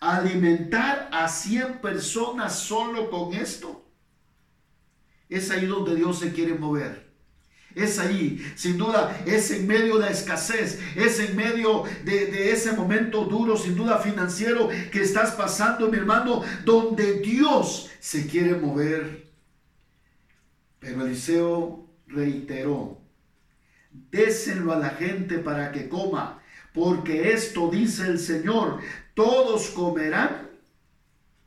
¿Alimentar 0.00 1.08
a 1.12 1.28
100 1.28 1.80
personas 1.80 2.58
solo 2.58 3.10
con 3.10 3.34
esto? 3.34 3.87
Es 5.28 5.50
ahí 5.50 5.66
donde 5.66 5.94
Dios 5.94 6.18
se 6.18 6.32
quiere 6.32 6.54
mover. 6.54 7.08
Es 7.74 7.98
ahí, 7.98 8.44
sin 8.56 8.76
duda, 8.76 9.22
es 9.24 9.50
en 9.50 9.66
medio 9.66 9.98
de 9.98 10.06
la 10.06 10.10
escasez, 10.10 10.80
es 10.96 11.20
en 11.20 11.36
medio 11.36 11.84
de, 12.04 12.50
ese 12.50 12.72
momento 12.72 13.24
duro, 13.24 13.56
sin 13.56 13.76
duda 13.76 13.98
financiero 13.98 14.68
que 14.90 15.02
estás 15.02 15.32
pasando, 15.32 15.88
mi 15.88 15.98
hermano, 15.98 16.42
donde 16.64 17.20
Dios 17.20 17.90
se 18.00 18.26
quiere 18.26 18.56
mover. 18.56 19.28
Pero 20.80 21.06
Eliseo 21.06 21.86
reiteró, 22.06 22.98
désenlo 24.10 24.72
a 24.72 24.78
la 24.78 24.90
gente 24.90 25.38
para 25.38 25.70
que 25.70 25.88
coma, 25.88 26.42
porque 26.72 27.32
esto 27.32 27.70
dice 27.70 28.08
el 28.08 28.18
Señor, 28.18 28.80
todos 29.14 29.68
comerán 29.68 30.48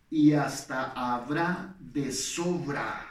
y 0.09 0.33
hasta 0.33 0.91
habrá 0.91 1.75
de 1.79 2.11
sobra. 2.11 3.10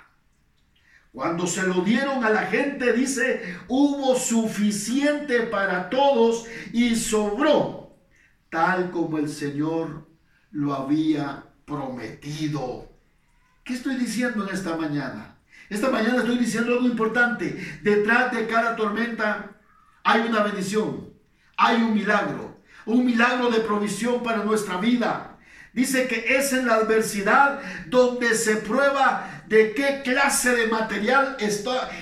Cuando 1.13 1.47
se 1.47 1.65
lo 1.65 1.83
dieron 1.83 2.25
a 2.25 2.31
la 2.31 2.43
gente, 2.47 2.93
dice, 2.93 3.59
hubo 3.67 4.17
suficiente 4.17 5.41
para 5.43 5.91
todos 5.91 6.47
y 6.73 6.95
sobró, 6.95 7.97
tal 8.49 8.91
como 8.91 9.19
el 9.19 9.29
Señor 9.29 10.09
lo 10.53 10.75
había 10.75 11.47
prometido. 11.65 12.89
¿Qué 13.65 13.75
estoy 13.75 13.97
diciendo 13.97 14.47
en 14.47 14.55
esta 14.55 14.77
mañana? 14.77 15.37
Esta 15.69 15.91
mañana 15.91 16.19
estoy 16.19 16.39
diciendo 16.39 16.73
algo 16.75 16.87
importante. 16.87 17.81
Detrás 17.83 18.33
de 18.33 18.47
cada 18.47 18.77
tormenta 18.77 19.61
hay 20.05 20.23
una 20.23 20.43
bendición, 20.45 21.13
hay 21.57 21.83
un 21.83 21.95
milagro, 21.95 22.61
un 22.87 23.05
milagro 23.05 23.51
de 23.51 23.61
provisión 23.61 24.23
para 24.23 24.45
nuestra 24.45 24.77
vida. 24.79 25.39
Dice 25.73 26.09
que 26.09 26.37
es 26.37 26.53
en 26.53 26.67
la 26.67 26.77
adversidad 26.77 27.61
donde 27.87 28.35
se 28.35 28.57
prueba 28.57 29.40
de 29.51 29.75
qué 29.75 30.01
clase 30.05 30.55
de 30.55 30.69
material 30.69 31.37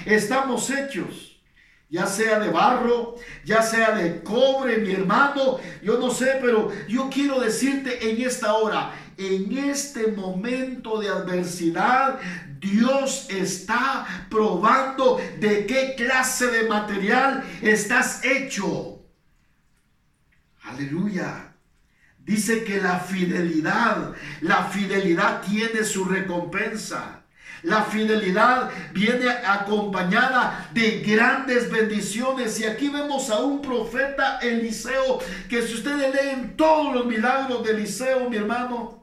estamos 0.04 0.70
hechos. 0.70 1.40
Ya 1.88 2.06
sea 2.06 2.38
de 2.38 2.50
barro, 2.50 3.14
ya 3.42 3.62
sea 3.62 3.92
de 3.92 4.22
cobre, 4.22 4.76
mi 4.76 4.92
hermano, 4.92 5.58
yo 5.82 5.98
no 5.98 6.10
sé, 6.10 6.38
pero 6.42 6.70
yo 6.86 7.08
quiero 7.08 7.40
decirte 7.40 8.10
en 8.10 8.20
esta 8.20 8.52
hora, 8.52 8.92
en 9.16 9.56
este 9.56 10.08
momento 10.08 11.00
de 11.00 11.08
adversidad, 11.08 12.20
Dios 12.60 13.26
está 13.30 14.26
probando 14.28 15.18
de 15.40 15.64
qué 15.64 15.94
clase 15.96 16.48
de 16.48 16.68
material 16.68 17.42
estás 17.62 18.22
hecho. 18.22 19.00
Aleluya. 20.64 21.54
Dice 22.18 22.62
que 22.62 22.78
la 22.78 23.00
fidelidad, 23.00 24.12
la 24.42 24.64
fidelidad 24.64 25.40
tiene 25.40 25.82
su 25.82 26.04
recompensa. 26.04 27.17
La 27.62 27.82
fidelidad 27.82 28.70
viene 28.92 29.28
acompañada 29.28 30.68
de 30.72 31.00
grandes 31.00 31.70
bendiciones. 31.70 32.58
Y 32.60 32.64
aquí 32.64 32.88
vemos 32.88 33.30
a 33.30 33.40
un 33.40 33.60
profeta 33.60 34.38
Eliseo, 34.38 35.18
que 35.48 35.62
si 35.62 35.74
ustedes 35.74 36.14
leen 36.14 36.56
todos 36.56 36.94
los 36.94 37.06
milagros 37.06 37.64
de 37.64 37.70
Eliseo, 37.72 38.30
mi 38.30 38.36
hermano, 38.36 38.98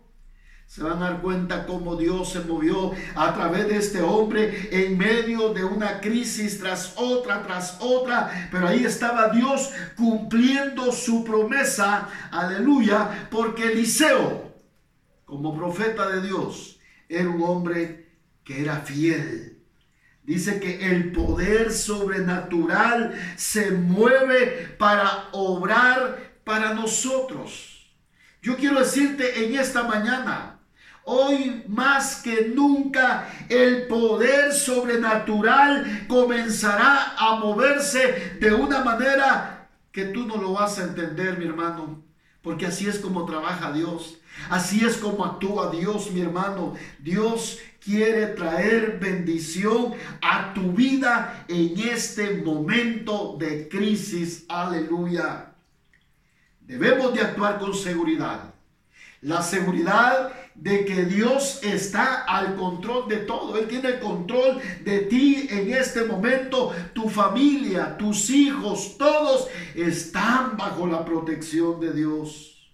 se 0.67 0.83
van 0.83 1.01
a 1.01 1.11
dar 1.11 1.21
cuenta 1.21 1.65
cómo 1.65 1.95
Dios 1.95 2.31
se 2.31 2.41
movió 2.41 2.91
a 3.15 3.33
través 3.33 3.67
de 3.67 3.77
este 3.77 4.01
hombre 4.01 4.69
en 4.71 4.97
medio 4.97 5.53
de 5.53 5.63
una 5.63 6.01
crisis 6.01 6.59
tras 6.59 6.93
otra, 6.97 7.43
tras 7.43 7.77
otra. 7.79 8.49
Pero 8.51 8.67
ahí 8.67 8.83
estaba 8.83 9.29
Dios 9.29 9.71
cumpliendo 9.95 10.91
su 10.91 11.23
promesa, 11.23 12.09
aleluya, 12.31 13.27
porque 13.29 13.71
Eliseo, 13.71 14.51
como 15.23 15.55
profeta 15.55 16.09
de 16.09 16.21
Dios, 16.21 16.79
era 17.07 17.29
un 17.29 17.41
hombre 17.43 18.04
que 18.45 18.61
era 18.61 18.77
fiel. 18.77 19.59
Dice 20.23 20.59
que 20.59 20.91
el 20.91 21.11
poder 21.11 21.71
sobrenatural 21.71 23.13
se 23.35 23.71
mueve 23.71 24.75
para 24.79 25.29
obrar 25.33 26.39
para 26.45 26.73
nosotros. 26.73 27.91
Yo 28.41 28.55
quiero 28.55 28.79
decirte 28.79 29.45
en 29.45 29.59
esta 29.59 29.83
mañana, 29.83 30.55
Hoy 31.07 31.63
más 31.67 32.15
que 32.23 32.51
nunca 32.55 33.29
el 33.47 33.85
poder 33.85 34.51
sobrenatural 34.51 36.05
comenzará 36.07 37.13
a 37.15 37.35
moverse 37.35 38.37
de 38.39 38.51
una 38.51 38.83
manera 38.83 39.69
que 39.91 40.05
tú 40.05 40.25
no 40.25 40.37
lo 40.37 40.53
vas 40.53 40.79
a 40.79 40.83
entender, 40.85 41.37
mi 41.37 41.45
hermano. 41.45 42.03
Porque 42.41 42.65
así 42.65 42.87
es 42.87 42.97
como 42.97 43.25
trabaja 43.25 43.71
Dios. 43.71 44.17
Así 44.49 44.83
es 44.83 44.97
como 44.97 45.23
actúa 45.23 45.69
Dios, 45.69 46.09
mi 46.11 46.21
hermano. 46.21 46.73
Dios 46.97 47.59
quiere 47.85 48.27
traer 48.27 48.97
bendición 48.99 49.93
a 50.21 50.53
tu 50.55 50.71
vida 50.71 51.45
en 51.47 51.79
este 51.79 52.37
momento 52.37 53.37
de 53.39 53.69
crisis. 53.69 54.43
Aleluya. 54.49 55.53
Debemos 56.61 57.13
de 57.13 57.21
actuar 57.21 57.59
con 57.59 57.75
seguridad. 57.75 58.55
La 59.21 59.43
seguridad 59.43 60.33
de 60.55 60.85
que 60.85 61.05
Dios 61.05 61.59
está 61.61 62.23
al 62.23 62.55
control 62.55 63.07
de 63.07 63.17
todo. 63.17 63.57
Él 63.57 63.67
tiene 63.67 63.89
el 63.89 63.99
control 63.99 64.59
de 64.83 65.01
ti 65.01 65.47
en 65.51 65.71
este 65.71 66.05
momento. 66.05 66.73
Tu 66.93 67.07
familia, 67.07 67.97
tus 67.97 68.31
hijos, 68.31 68.97
todos 68.97 69.47
están 69.75 70.57
bajo 70.57 70.87
la 70.87 71.05
protección 71.05 71.79
de 71.79 71.93
Dios. 71.93 72.73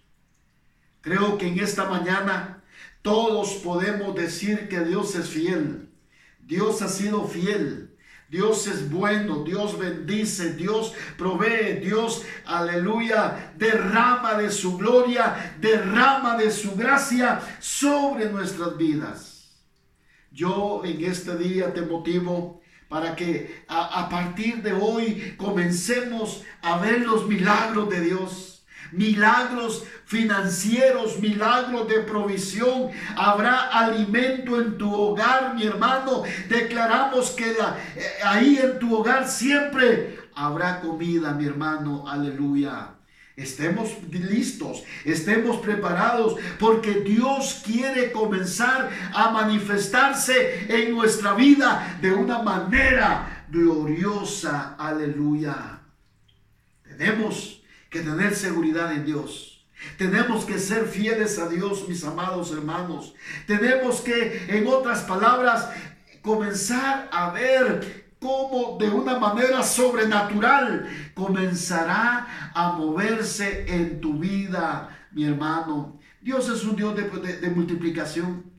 Creo 1.02 1.36
que 1.36 1.48
en 1.48 1.58
esta 1.58 1.84
mañana 1.84 2.61
todos 3.02 3.54
podemos 3.54 4.14
decir 4.14 4.68
que 4.68 4.80
Dios 4.80 5.14
es 5.16 5.28
fiel. 5.28 5.90
Dios 6.40 6.82
ha 6.82 6.88
sido 6.88 7.26
fiel. 7.26 7.92
Dios 8.28 8.66
es 8.66 8.90
bueno, 8.90 9.44
Dios 9.44 9.78
bendice, 9.78 10.54
Dios 10.54 10.94
provee, 11.18 11.80
Dios, 11.82 12.22
aleluya, 12.46 13.52
derrama 13.58 14.36
de 14.36 14.50
su 14.50 14.78
gloria, 14.78 15.54
derrama 15.60 16.38
de 16.38 16.50
su 16.50 16.74
gracia 16.74 17.42
sobre 17.60 18.30
nuestras 18.30 18.78
vidas. 18.78 19.52
Yo 20.30 20.80
en 20.82 21.04
este 21.04 21.36
día 21.36 21.74
te 21.74 21.82
motivo 21.82 22.62
para 22.88 23.14
que 23.14 23.64
a, 23.68 24.02
a 24.02 24.08
partir 24.08 24.62
de 24.62 24.72
hoy 24.72 25.34
comencemos 25.36 26.42
a 26.62 26.78
ver 26.78 27.02
los 27.02 27.28
milagros 27.28 27.90
de 27.90 28.00
Dios 28.00 28.51
milagros 28.92 29.84
financieros, 30.04 31.18
milagros 31.18 31.88
de 31.88 32.00
provisión. 32.00 32.90
Habrá 33.16 33.68
alimento 33.68 34.60
en 34.60 34.78
tu 34.78 34.92
hogar, 34.92 35.54
mi 35.54 35.64
hermano. 35.64 36.22
Declaramos 36.48 37.30
que 37.30 37.50
eh, 37.50 37.56
ahí 38.24 38.58
en 38.62 38.78
tu 38.78 38.94
hogar 38.94 39.28
siempre 39.28 40.18
habrá 40.34 40.80
comida, 40.80 41.32
mi 41.32 41.46
hermano. 41.46 42.04
Aleluya. 42.06 42.90
Estemos 43.34 43.90
listos, 44.10 44.84
estemos 45.06 45.56
preparados, 45.56 46.36
porque 46.58 47.00
Dios 47.00 47.62
quiere 47.64 48.12
comenzar 48.12 48.90
a 49.14 49.30
manifestarse 49.30 50.66
en 50.68 50.92
nuestra 50.92 51.32
vida 51.32 51.98
de 52.02 52.12
una 52.12 52.42
manera 52.42 53.46
gloriosa. 53.48 54.76
Aleluya. 54.78 55.80
Tenemos 56.82 57.61
que 57.92 58.00
tener 58.00 58.34
seguridad 58.34 58.90
en 58.92 59.04
Dios. 59.04 59.62
Tenemos 59.98 60.44
que 60.46 60.58
ser 60.58 60.86
fieles 60.86 61.38
a 61.38 61.48
Dios, 61.48 61.86
mis 61.88 62.02
amados 62.04 62.50
hermanos. 62.50 63.14
Tenemos 63.46 64.00
que, 64.00 64.46
en 64.48 64.66
otras 64.66 65.02
palabras, 65.02 65.68
comenzar 66.22 67.10
a 67.12 67.30
ver 67.30 68.14
cómo 68.18 68.78
de 68.78 68.88
una 68.88 69.18
manera 69.18 69.62
sobrenatural 69.62 70.88
comenzará 71.14 72.52
a 72.54 72.72
moverse 72.72 73.66
en 73.68 74.00
tu 74.00 74.18
vida, 74.18 74.88
mi 75.10 75.24
hermano. 75.24 76.00
Dios 76.22 76.48
es 76.48 76.64
un 76.64 76.76
Dios 76.76 76.96
de, 76.96 77.02
de 77.02 77.50
multiplicación. 77.50 78.51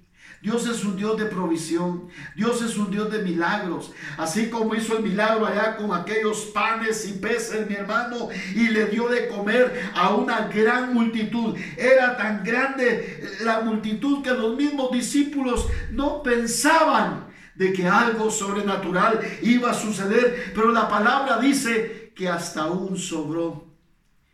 Dios 0.44 0.68
es 0.68 0.84
un 0.84 0.98
Dios 0.98 1.18
de 1.18 1.28
provisión. 1.28 2.10
Dios 2.36 2.62
es 2.62 2.78
un 2.78 2.92
Dios 2.92 3.10
de 3.10 3.24
milagros. 3.24 3.94
Así 4.18 4.50
como 4.50 4.76
hizo 4.76 4.98
el 4.98 5.04
milagro 5.04 5.48
allá 5.48 5.78
con 5.78 5.94
aquellos 5.94 6.48
panes 6.54 7.08
y 7.08 7.14
peces, 7.14 7.66
mi 7.66 7.76
hermano, 7.76 8.28
y 8.54 8.68
le 8.68 8.88
dio 8.88 9.08
de 9.08 9.30
comer 9.30 9.90
a 9.96 10.14
una 10.14 10.50
gran 10.50 10.94
multitud. 10.94 11.56
Era 11.78 12.18
tan 12.18 12.44
grande 12.44 13.38
la 13.40 13.62
multitud 13.62 14.22
que 14.22 14.32
los 14.32 14.58
mismos 14.58 14.92
discípulos 14.92 15.66
no 15.92 16.22
pensaban 16.22 17.28
de 17.56 17.72
que 17.72 17.88
algo 17.88 18.30
sobrenatural 18.30 19.22
iba 19.44 19.72
a 19.72 19.74
suceder. 19.74 20.52
Pero 20.54 20.74
la 20.74 20.90
palabra 20.90 21.38
dice 21.38 22.12
que 22.18 22.28
hasta 22.28 22.66
un 22.66 22.98
sobró. 22.98 23.72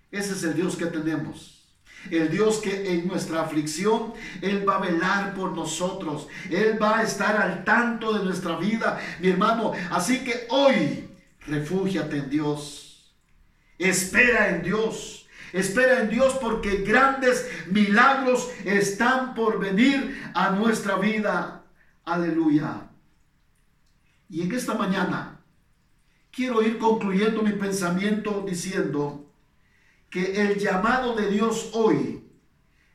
Ese 0.09 0.33
es 0.33 0.41
el 0.41 0.55
Dios 0.55 0.75
que 0.75 0.87
tenemos. 0.87 1.58
El 2.09 2.29
Dios 2.29 2.57
que 2.57 2.93
en 2.93 3.07
nuestra 3.07 3.41
aflicción, 3.41 4.13
Él 4.41 4.67
va 4.67 4.77
a 4.77 4.79
velar 4.79 5.33
por 5.33 5.51
nosotros. 5.51 6.27
Él 6.49 6.81
va 6.81 6.99
a 6.99 7.03
estar 7.03 7.37
al 7.37 7.63
tanto 7.63 8.13
de 8.13 8.23
nuestra 8.23 8.57
vida, 8.57 8.99
mi 9.19 9.29
hermano. 9.29 9.73
Así 9.91 10.23
que 10.23 10.47
hoy, 10.49 11.09
refúgiate 11.47 12.17
en 12.17 12.29
Dios. 12.29 13.13
Espera 13.77 14.49
en 14.49 14.63
Dios. 14.63 15.27
Espera 15.53 16.01
en 16.01 16.09
Dios 16.09 16.37
porque 16.41 16.83
grandes 16.83 17.49
milagros 17.67 18.49
están 18.65 19.33
por 19.33 19.59
venir 19.59 20.31
a 20.33 20.51
nuestra 20.51 20.97
vida. 20.97 21.63
Aleluya. 22.05 22.89
Y 24.29 24.43
en 24.43 24.53
esta 24.53 24.75
mañana 24.75 25.39
quiero 26.31 26.61
ir 26.61 26.77
concluyendo 26.77 27.41
mi 27.41 27.53
pensamiento 27.53 28.45
diciendo, 28.47 29.28
que 30.09 30.41
el 30.41 30.57
llamado 30.57 31.15
de 31.15 31.29
Dios 31.29 31.69
hoy 31.73 32.27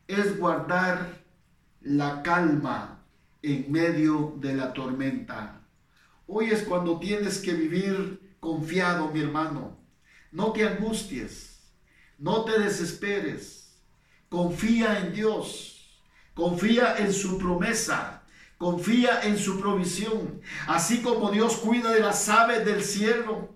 es 0.06 0.38
guardar 0.38 1.24
la 1.80 2.22
calma 2.22 3.04
en 3.42 3.70
medio 3.70 4.34
de 4.38 4.54
la 4.54 4.72
tormenta. 4.72 5.60
Hoy 6.26 6.50
es 6.50 6.62
cuando 6.62 6.98
tienes 6.98 7.38
que 7.38 7.52
vivir 7.52 8.36
confiado, 8.40 9.10
mi 9.10 9.20
hermano. 9.20 9.78
No 10.32 10.52
te 10.52 10.66
angusties, 10.66 11.62
no 12.18 12.44
te 12.44 12.58
desesperes. 12.58 13.78
Confía 14.28 14.98
en 14.98 15.12
Dios. 15.12 15.70
confía 16.34 16.96
en 16.98 17.12
su 17.12 17.38
promesa. 17.38 18.22
Confía 18.58 19.20
en 19.22 19.38
su 19.38 19.60
provisión. 19.60 20.40
Así 20.66 21.02
como 21.02 21.30
Dios 21.30 21.56
cuida 21.58 21.92
de 21.92 22.00
las 22.00 22.28
aves 22.28 22.64
del 22.64 22.82
cielo. 22.82 23.53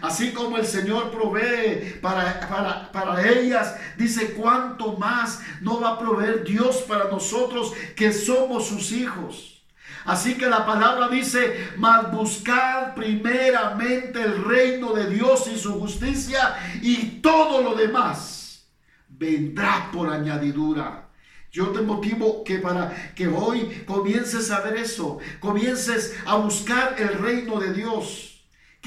Así 0.00 0.32
como 0.32 0.56
el 0.56 0.66
Señor 0.66 1.10
provee 1.10 1.98
para, 2.00 2.40
para, 2.48 2.92
para, 2.92 3.28
ellas, 3.28 3.76
dice 3.96 4.34
cuánto 4.34 4.96
más 4.96 5.40
no 5.60 5.80
va 5.80 5.90
a 5.90 5.98
proveer 5.98 6.44
Dios 6.44 6.84
para 6.88 7.04
nosotros 7.04 7.72
que 7.96 8.12
somos 8.12 8.66
sus 8.66 8.92
hijos. 8.92 9.62
Así 10.04 10.36
que 10.38 10.46
la 10.46 10.64
palabra 10.64 11.08
dice, 11.08 11.72
mas 11.76 12.10
buscar 12.12 12.94
primeramente 12.94 14.22
el 14.22 14.44
reino 14.44 14.92
de 14.92 15.10
Dios 15.10 15.48
y 15.52 15.58
su 15.58 15.78
justicia 15.78 16.56
y 16.80 17.20
todo 17.20 17.62
lo 17.62 17.74
demás 17.74 18.66
vendrá 19.08 19.90
por 19.92 20.10
añadidura. 20.10 21.08
Yo 21.50 21.68
te 21.68 21.80
motivo 21.80 22.44
que 22.44 22.58
para 22.58 23.12
que 23.14 23.26
hoy 23.26 23.84
comiences 23.86 24.50
a 24.50 24.60
ver 24.60 24.76
eso, 24.76 25.18
comiences 25.40 26.14
a 26.26 26.36
buscar 26.36 26.94
el 26.98 27.18
reino 27.18 27.58
de 27.58 27.72
Dios. 27.72 28.27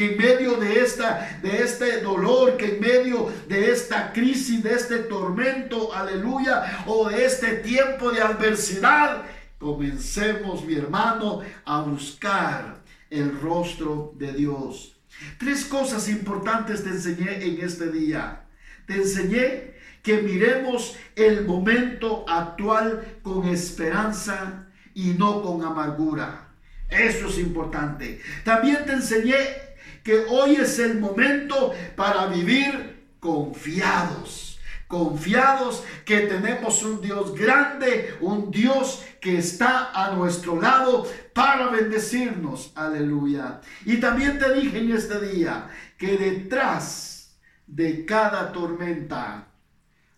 Que 0.02 0.14
en 0.14 0.18
medio 0.18 0.56
de, 0.56 0.82
esta, 0.82 1.40
de 1.44 1.62
este 1.62 2.02
dolor, 2.02 2.58
que 2.58 2.74
en 2.74 2.82
medio 2.82 3.32
de 3.48 3.72
esta 3.72 4.12
crisis, 4.12 4.64
de 4.64 4.74
este 4.74 4.98
tormento, 4.98 5.94
aleluya, 5.94 6.84
o 6.88 7.08
de 7.08 7.24
este 7.24 7.58
tiempo 7.58 8.12
de 8.12 8.20
adversidad, 8.20 9.22
comencemos, 9.60 10.66
mi 10.66 10.74
hermano, 10.74 11.42
a 11.66 11.82
buscar 11.82 12.82
el 13.12 13.40
rostro 13.40 14.16
de 14.18 14.34
Dios. 14.34 14.96
Tres 15.38 15.66
cosas 15.66 16.10
importantes 16.10 16.84
te 16.84 16.90
enseñé 16.90 17.46
en 17.46 17.64
este 17.64 17.92
día. 17.92 18.46
Te 18.88 18.96
enseñé 18.96 19.76
que 20.02 20.24
miremos 20.24 20.96
el 21.16 21.46
momento 21.46 22.26
actual 22.28 23.20
con 23.22 23.48
esperanza 23.48 24.66
y 24.96 25.12
no 25.12 25.44
con 25.44 25.64
amargura. 25.64 26.48
Eso 26.90 27.28
es 27.28 27.38
importante. 27.38 28.20
También 28.44 28.84
te 28.88 28.94
enseñé 28.94 29.71
que 30.04 30.26
hoy 30.30 30.56
es 30.56 30.80
el 30.80 31.00
momento 31.00 31.74
para 31.96 32.28
vivir 32.28 33.16
confiados. 33.20 34.60
Confiados 34.88 35.86
que 36.04 36.22
tenemos 36.22 36.84
un 36.84 37.00
Dios 37.02 37.34
grande, 37.34 38.18
un 38.20 38.52
Dios 38.52 39.06
que 39.22 39.38
está 39.38 39.92
a 39.94 40.14
nuestro 40.14 40.60
lado 40.60 41.08
para 41.34 41.70
bendecirnos. 41.70 42.74
Aleluya. 42.76 43.62
Y 43.86 43.98
también 43.98 44.38
te 44.38 44.54
dije 44.54 44.80
en 44.80 44.92
este 44.92 45.20
día 45.22 45.70
que 45.98 46.18
detrás 46.18 47.40
de 47.68 48.06
cada 48.06 48.52
tormenta 48.52 49.48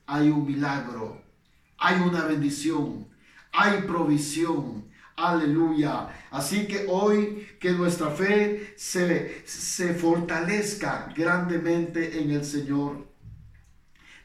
hay 0.07 0.29
un 0.29 0.47
milagro, 0.47 1.21
hay 1.77 1.99
una 1.99 2.25
bendición, 2.25 3.07
hay 3.51 3.81
provisión. 3.83 4.82
Aleluya. 5.15 6.09
Así 6.31 6.67
que 6.67 6.85
hoy 6.89 7.47
que 7.59 7.71
nuestra 7.71 8.09
fe 8.09 8.73
se, 8.75 9.43
se 9.45 9.93
fortalezca 9.93 11.11
grandemente 11.15 12.21
en 12.21 12.31
el 12.31 12.43
Señor. 12.43 13.07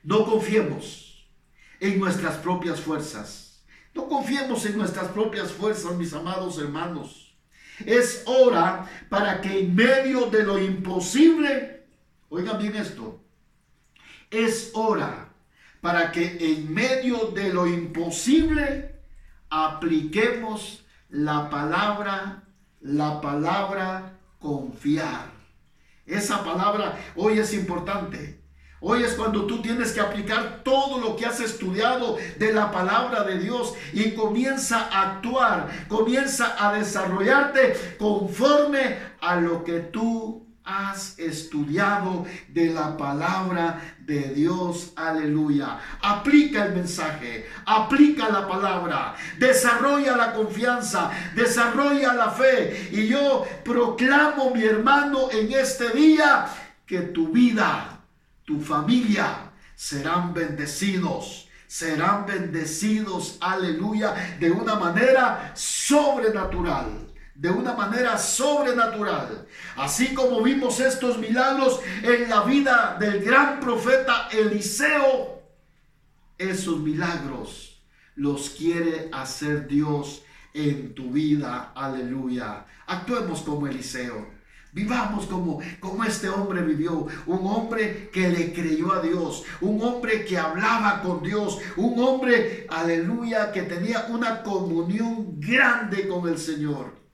No 0.03 0.25
confiemos 0.25 1.29
en 1.81 1.99
nuestras 1.99 2.37
propias 2.37 2.81
fuerzas. 2.81 3.63
No 3.95 4.09
confiemos 4.09 4.65
en 4.65 4.79
nuestras 4.79 5.09
propias 5.09 5.53
fuerzas, 5.53 5.97
mis 5.97 6.13
amados 6.15 6.59
hermanos. 6.59 7.37
Es 7.85 8.23
hora 8.27 8.89
para 9.09 9.41
que 9.41 9.61
en 9.61 9.75
medio 9.75 10.27
de 10.27 10.43
lo 10.43 10.59
imposible, 10.59 11.85
oigan 12.29 12.59
bien 12.59 12.77
esto, 12.77 13.23
es 14.31 14.71
hora 14.75 15.33
para 15.81 16.11
que 16.11 16.39
en 16.41 16.73
medio 16.73 17.31
de 17.31 17.53
lo 17.53 17.67
imposible 17.67 18.98
apliquemos 19.51 20.85
la 21.09 21.49
palabra, 21.51 22.45
la 22.81 23.21
palabra 23.21 24.19
confiar. 24.39 25.31
Esa 26.07 26.43
palabra 26.43 26.99
hoy 27.17 27.39
es 27.39 27.53
importante. 27.55 28.39
Hoy 28.81 29.03
es 29.03 29.15
cuando 29.15 29.47
tú 29.47 29.61
tienes 29.61 29.93
que 29.93 30.01
aplicar 30.01 30.63
todo 30.63 31.01
lo 31.01 31.17
que 31.17 31.27
has 31.27 31.41
estudiado 31.41 32.17
de 32.39 32.53
la 32.53 32.71
palabra 32.71 33.25
de 33.25 33.39
Dios 33.39 33.75
y 33.93 34.13
comienza 34.13 34.89
a 34.93 35.15
actuar, 35.15 35.69
comienza 35.89 36.55
a 36.59 36.73
desarrollarte 36.75 37.97
conforme 37.99 38.97
a 39.21 39.37
lo 39.37 39.65
que 39.65 39.81
tú 39.81 40.48
has 40.69 41.19
estudiado 41.19 42.27
de 42.49 42.67
la 42.67 42.95
palabra 42.97 43.81
de 44.01 44.35
Dios. 44.35 44.93
Aleluya. 44.97 45.79
Aplica 46.03 46.67
el 46.67 46.75
mensaje, 46.75 47.49
aplica 47.65 48.29
la 48.29 48.47
palabra, 48.47 49.15
desarrolla 49.39 50.15
la 50.15 50.35
confianza, 50.35 51.11
desarrolla 51.35 52.13
la 52.13 52.31
fe. 52.31 52.91
Y 52.93 53.09
yo 53.09 53.47
proclamo, 53.65 54.51
mi 54.51 54.63
hermano, 54.63 55.31
en 55.31 55.53
este 55.53 55.89
día 55.91 56.47
que 56.85 57.01
tu 57.01 57.29
vida, 57.29 58.01
tu 58.45 58.61
familia 58.61 59.51
serán 59.75 60.35
bendecidos 60.35 61.47
serán 61.69 62.25
bendecidos, 62.25 63.37
aleluya, 63.43 64.37
de 64.41 64.51
una 64.51 64.77
manera 64.77 65.53
sobrenatural 65.55 67.08
de 67.39 67.51
una 67.51 67.73
manera 67.73 68.19
sobrenatural. 68.19 69.47
Así 69.77 70.13
como 70.13 70.43
vimos 70.43 70.81
estos 70.81 71.19
milagros 71.19 71.81
en 72.03 72.29
la 72.29 72.43
vida 72.43 72.97
del 72.99 73.23
gran 73.23 73.61
profeta 73.61 74.29
Eliseo, 74.33 75.41
esos 76.37 76.81
milagros 76.81 77.81
los 78.17 78.51
quiere 78.51 79.09
hacer 79.13 79.69
Dios 79.69 80.23
en 80.53 80.95
tu 80.97 81.13
vida. 81.13 81.73
Aleluya. 81.77 82.67
Actuemos 82.89 83.43
como 83.43 83.69
Eliseo. 83.69 84.37
Vivamos 84.73 85.27
como, 85.27 85.61
como 85.79 86.05
este 86.05 86.29
hombre 86.29 86.63
vivió, 86.63 87.07
un 87.27 87.47
hombre 87.47 88.11
que 88.13 88.29
le 88.29 88.53
creyó 88.53 88.93
a 88.93 89.01
Dios, 89.01 89.45
un 89.61 89.81
hombre 89.81 90.25
que 90.25 90.37
hablaba 90.37 91.03
con 91.03 91.23
Dios, 91.23 91.59
un 91.77 91.99
hombre, 92.01 92.67
aleluya, 92.69 93.51
que 93.51 93.63
tenía 93.63 94.07
una 94.11 94.43
comunión 94.43 95.41
grande 95.41 96.07
con 96.07 96.29
el 96.29 96.39
Señor. 96.39 97.08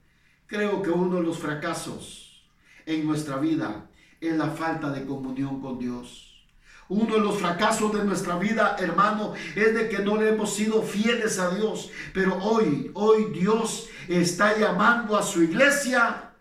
Creo 0.47 0.81
que 0.81 0.91
uno 0.91 1.17
de 1.17 1.23
los 1.23 1.39
fracasos 1.39 2.43
en 2.85 3.05
nuestra 3.05 3.37
vida 3.37 3.89
es 4.21 4.35
la 4.37 4.49
falta 4.49 4.91
de 4.91 5.05
comunión 5.05 5.61
con 5.61 5.79
Dios. 5.79 6.45
Uno 6.87 7.15
de 7.15 7.21
los 7.21 7.39
fracasos 7.39 7.93
de 7.93 8.03
nuestra 8.03 8.37
vida, 8.37 8.75
hermano, 8.77 9.33
es 9.55 9.73
de 9.73 9.89
que 9.89 9.99
no 9.99 10.21
le 10.21 10.29
hemos 10.29 10.53
sido 10.53 10.83
fieles 10.83 11.39
a 11.39 11.49
Dios. 11.55 11.89
Pero 12.13 12.37
hoy, 12.37 12.91
hoy 12.93 13.25
Dios 13.33 13.89
está 14.07 14.57
llamando 14.57 15.17
a 15.17 15.23
su 15.23 15.41
iglesia 15.41 16.31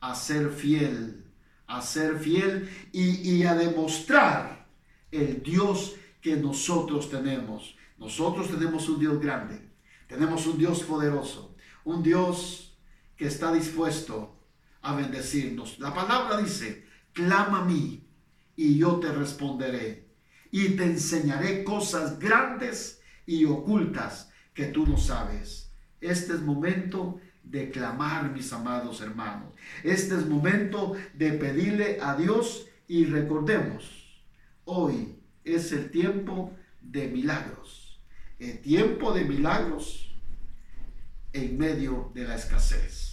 a 0.00 0.14
ser 0.14 0.48
fiel, 0.50 1.22
a 1.66 1.82
ser 1.82 2.18
fiel 2.18 2.70
y, 2.90 3.36
y 3.36 3.44
a 3.44 3.54
demostrar 3.54 4.66
el 5.10 5.42
Dios 5.42 5.94
que 6.22 6.36
nosotros 6.36 7.10
tenemos. 7.10 7.76
Nosotros 7.98 8.48
tenemos 8.48 8.88
un 8.88 8.98
Dios 8.98 9.20
grande, 9.20 9.60
tenemos 10.08 10.46
un 10.46 10.56
Dios 10.56 10.82
poderoso, 10.82 11.54
un 11.84 12.02
Dios 12.02 12.71
que 13.22 13.28
está 13.28 13.52
dispuesto 13.52 14.36
a 14.80 14.96
bendecirnos. 14.96 15.78
La 15.78 15.94
palabra 15.94 16.38
dice, 16.38 16.84
clama 17.12 17.60
a 17.60 17.64
mí 17.64 18.04
y 18.56 18.76
yo 18.78 18.98
te 18.98 19.12
responderé 19.12 20.08
y 20.50 20.70
te 20.70 20.86
enseñaré 20.86 21.62
cosas 21.62 22.18
grandes 22.18 23.00
y 23.24 23.44
ocultas 23.44 24.32
que 24.52 24.64
tú 24.64 24.88
no 24.88 24.98
sabes. 24.98 25.70
Este 26.00 26.32
es 26.32 26.40
momento 26.40 27.20
de 27.44 27.70
clamar, 27.70 28.32
mis 28.32 28.52
amados 28.52 29.00
hermanos. 29.00 29.52
Este 29.84 30.16
es 30.16 30.26
momento 30.26 30.96
de 31.14 31.34
pedirle 31.34 31.98
a 32.02 32.16
Dios 32.16 32.66
y 32.88 33.04
recordemos, 33.04 34.20
hoy 34.64 35.16
es 35.44 35.70
el 35.70 35.92
tiempo 35.92 36.52
de 36.80 37.06
milagros. 37.06 38.02
El 38.40 38.58
tiempo 38.58 39.12
de 39.12 39.24
milagros 39.24 40.12
en 41.32 41.56
medio 41.56 42.10
de 42.16 42.24
la 42.24 42.34
escasez 42.34 43.11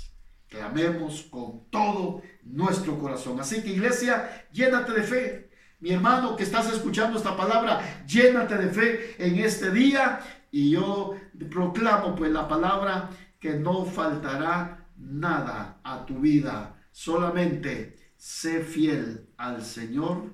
clamemos 0.49 1.23
con 1.29 1.69
todo 1.69 2.21
nuestro 2.43 2.97
corazón. 2.99 3.39
Así 3.39 3.61
que 3.61 3.69
iglesia, 3.69 4.47
llénate 4.51 4.91
de 4.93 5.03
fe. 5.03 5.49
Mi 5.79 5.91
hermano 5.91 6.35
que 6.35 6.43
estás 6.43 6.71
escuchando 6.73 7.17
esta 7.17 7.37
palabra, 7.37 8.03
llénate 8.05 8.57
de 8.57 8.69
fe 8.69 9.15
en 9.17 9.37
este 9.39 9.71
día 9.71 10.19
y 10.51 10.71
yo 10.71 11.15
proclamo 11.49 12.15
pues 12.15 12.31
la 12.31 12.47
palabra 12.47 13.09
que 13.39 13.53
no 13.53 13.85
faltará 13.85 14.87
nada 14.97 15.79
a 15.83 16.05
tu 16.05 16.19
vida. 16.19 16.75
Solamente 16.91 18.13
sé 18.17 18.61
fiel 18.61 19.29
al 19.37 19.63
Señor 19.63 20.33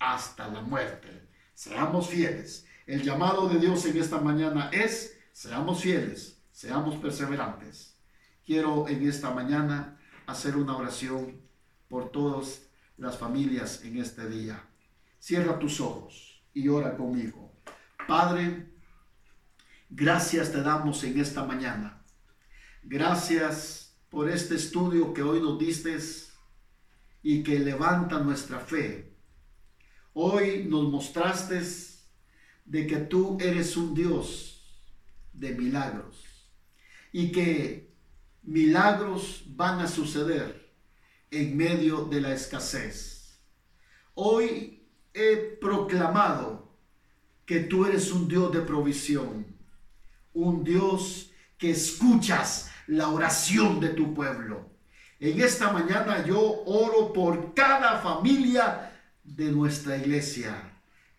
hasta 0.00 0.48
la 0.48 0.62
muerte. 0.62 1.28
Seamos 1.54 2.08
fieles. 2.08 2.66
El 2.86 3.02
llamado 3.02 3.48
de 3.48 3.60
Dios 3.60 3.84
en 3.84 3.98
esta 3.98 4.18
mañana 4.18 4.70
es, 4.72 5.16
seamos 5.32 5.82
fieles, 5.82 6.42
seamos 6.50 6.96
perseverantes 6.96 7.99
quiero 8.44 8.88
en 8.88 9.08
esta 9.08 9.30
mañana 9.30 9.98
hacer 10.26 10.56
una 10.56 10.76
oración 10.76 11.40
por 11.88 12.10
todas 12.10 12.62
las 12.96 13.16
familias 13.16 13.84
en 13.84 13.98
este 13.98 14.28
día. 14.28 14.62
Cierra 15.18 15.58
tus 15.58 15.80
ojos 15.80 16.42
y 16.54 16.68
ora 16.68 16.96
conmigo. 16.96 17.52
Padre, 18.06 18.70
Gracias 19.92 20.52
te 20.52 20.62
damos 20.62 21.02
en 21.02 21.18
esta 21.18 21.44
mañana. 21.44 22.00
Gracias 22.84 23.96
por 24.08 24.30
este 24.30 24.54
estudio 24.54 25.12
que 25.12 25.22
hoy 25.22 25.40
nos 25.40 25.58
diste 25.58 25.98
y 27.24 27.42
que 27.42 27.58
levanta 27.58 28.20
nuestra 28.20 28.60
fe. 28.60 29.16
Hoy 30.12 30.64
nos 30.68 30.88
mostraste 30.88 31.60
de 32.64 32.86
que 32.86 32.98
tú 32.98 33.36
eres 33.40 33.76
un 33.76 33.92
Dios 33.92 34.62
de 35.32 35.56
milagros 35.56 36.24
y 37.10 37.32
que 37.32 37.89
milagros 38.42 39.44
van 39.46 39.80
a 39.80 39.86
suceder 39.86 40.72
en 41.30 41.56
medio 41.56 42.04
de 42.04 42.20
la 42.20 42.32
escasez. 42.32 43.40
Hoy 44.14 44.88
he 45.14 45.36
proclamado 45.60 46.76
que 47.44 47.60
tú 47.60 47.84
eres 47.84 48.12
un 48.12 48.28
Dios 48.28 48.52
de 48.52 48.60
provisión, 48.60 49.46
un 50.32 50.64
Dios 50.64 51.30
que 51.58 51.70
escuchas 51.70 52.70
la 52.86 53.08
oración 53.08 53.80
de 53.80 53.90
tu 53.90 54.14
pueblo. 54.14 54.70
En 55.18 55.40
esta 55.40 55.72
mañana 55.72 56.24
yo 56.24 56.40
oro 56.64 57.12
por 57.12 57.54
cada 57.54 57.98
familia 58.00 58.92
de 59.22 59.52
nuestra 59.52 59.96
iglesia. 59.96 60.69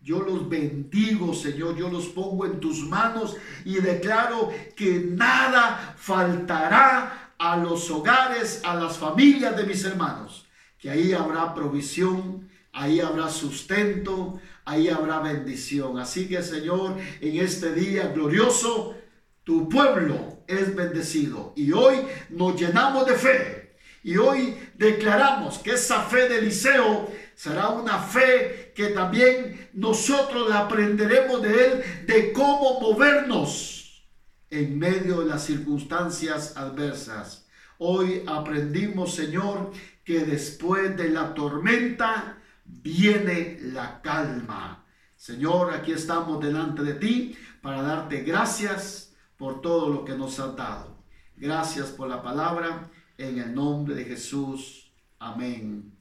Yo 0.02 0.20
los 0.20 0.48
bendigo, 0.48 1.32
Señor, 1.32 1.76
yo 1.76 1.88
los 1.88 2.06
pongo 2.06 2.44
en 2.44 2.58
tus 2.58 2.80
manos 2.88 3.36
y 3.64 3.74
declaro 3.74 4.50
que 4.74 4.98
nada 4.98 5.94
faltará 5.96 7.34
a 7.38 7.56
los 7.56 7.88
hogares, 7.88 8.60
a 8.64 8.74
las 8.74 8.98
familias 8.98 9.56
de 9.56 9.64
mis 9.64 9.84
hermanos, 9.84 10.46
que 10.78 10.90
ahí 10.90 11.12
habrá 11.12 11.54
provisión, 11.54 12.48
ahí 12.72 12.98
habrá 12.98 13.28
sustento, 13.28 14.40
ahí 14.64 14.88
habrá 14.88 15.20
bendición. 15.20 15.98
Así 16.00 16.26
que, 16.26 16.42
Señor, 16.42 16.96
en 17.20 17.36
este 17.36 17.72
día 17.72 18.08
glorioso, 18.08 18.96
tu 19.44 19.68
pueblo 19.68 20.38
es 20.48 20.74
bendecido. 20.74 21.52
Y 21.56 21.70
hoy 21.70 21.96
nos 22.30 22.60
llenamos 22.60 23.06
de 23.06 23.14
fe. 23.14 23.76
Y 24.04 24.16
hoy 24.16 24.56
declaramos 24.74 25.58
que 25.58 25.72
esa 25.72 26.02
fe 26.02 26.28
de 26.28 26.38
Eliseo 26.38 27.08
será 27.42 27.70
una 27.70 27.98
fe 27.98 28.72
que 28.72 28.90
también 28.90 29.68
nosotros 29.72 30.52
aprenderemos 30.52 31.42
de 31.42 31.64
él, 31.64 32.06
de 32.06 32.32
cómo 32.32 32.78
movernos 32.80 34.06
en 34.48 34.78
medio 34.78 35.22
de 35.22 35.26
las 35.26 35.44
circunstancias 35.44 36.56
adversas. 36.56 37.48
Hoy 37.78 38.22
aprendimos, 38.28 39.16
Señor, 39.16 39.72
que 40.04 40.20
después 40.20 40.96
de 40.96 41.08
la 41.08 41.34
tormenta 41.34 42.38
viene 42.64 43.58
la 43.60 44.00
calma. 44.00 44.86
Señor, 45.16 45.74
aquí 45.74 45.90
estamos 45.90 46.40
delante 46.40 46.84
de 46.84 46.94
ti 46.94 47.36
para 47.60 47.82
darte 47.82 48.20
gracias 48.20 49.16
por 49.36 49.60
todo 49.60 49.88
lo 49.88 50.04
que 50.04 50.16
nos 50.16 50.38
has 50.38 50.54
dado. 50.54 50.96
Gracias 51.34 51.88
por 51.88 52.08
la 52.08 52.22
palabra 52.22 52.88
en 53.18 53.40
el 53.40 53.52
nombre 53.52 53.96
de 53.96 54.04
Jesús. 54.04 54.92
Amén 55.18 55.91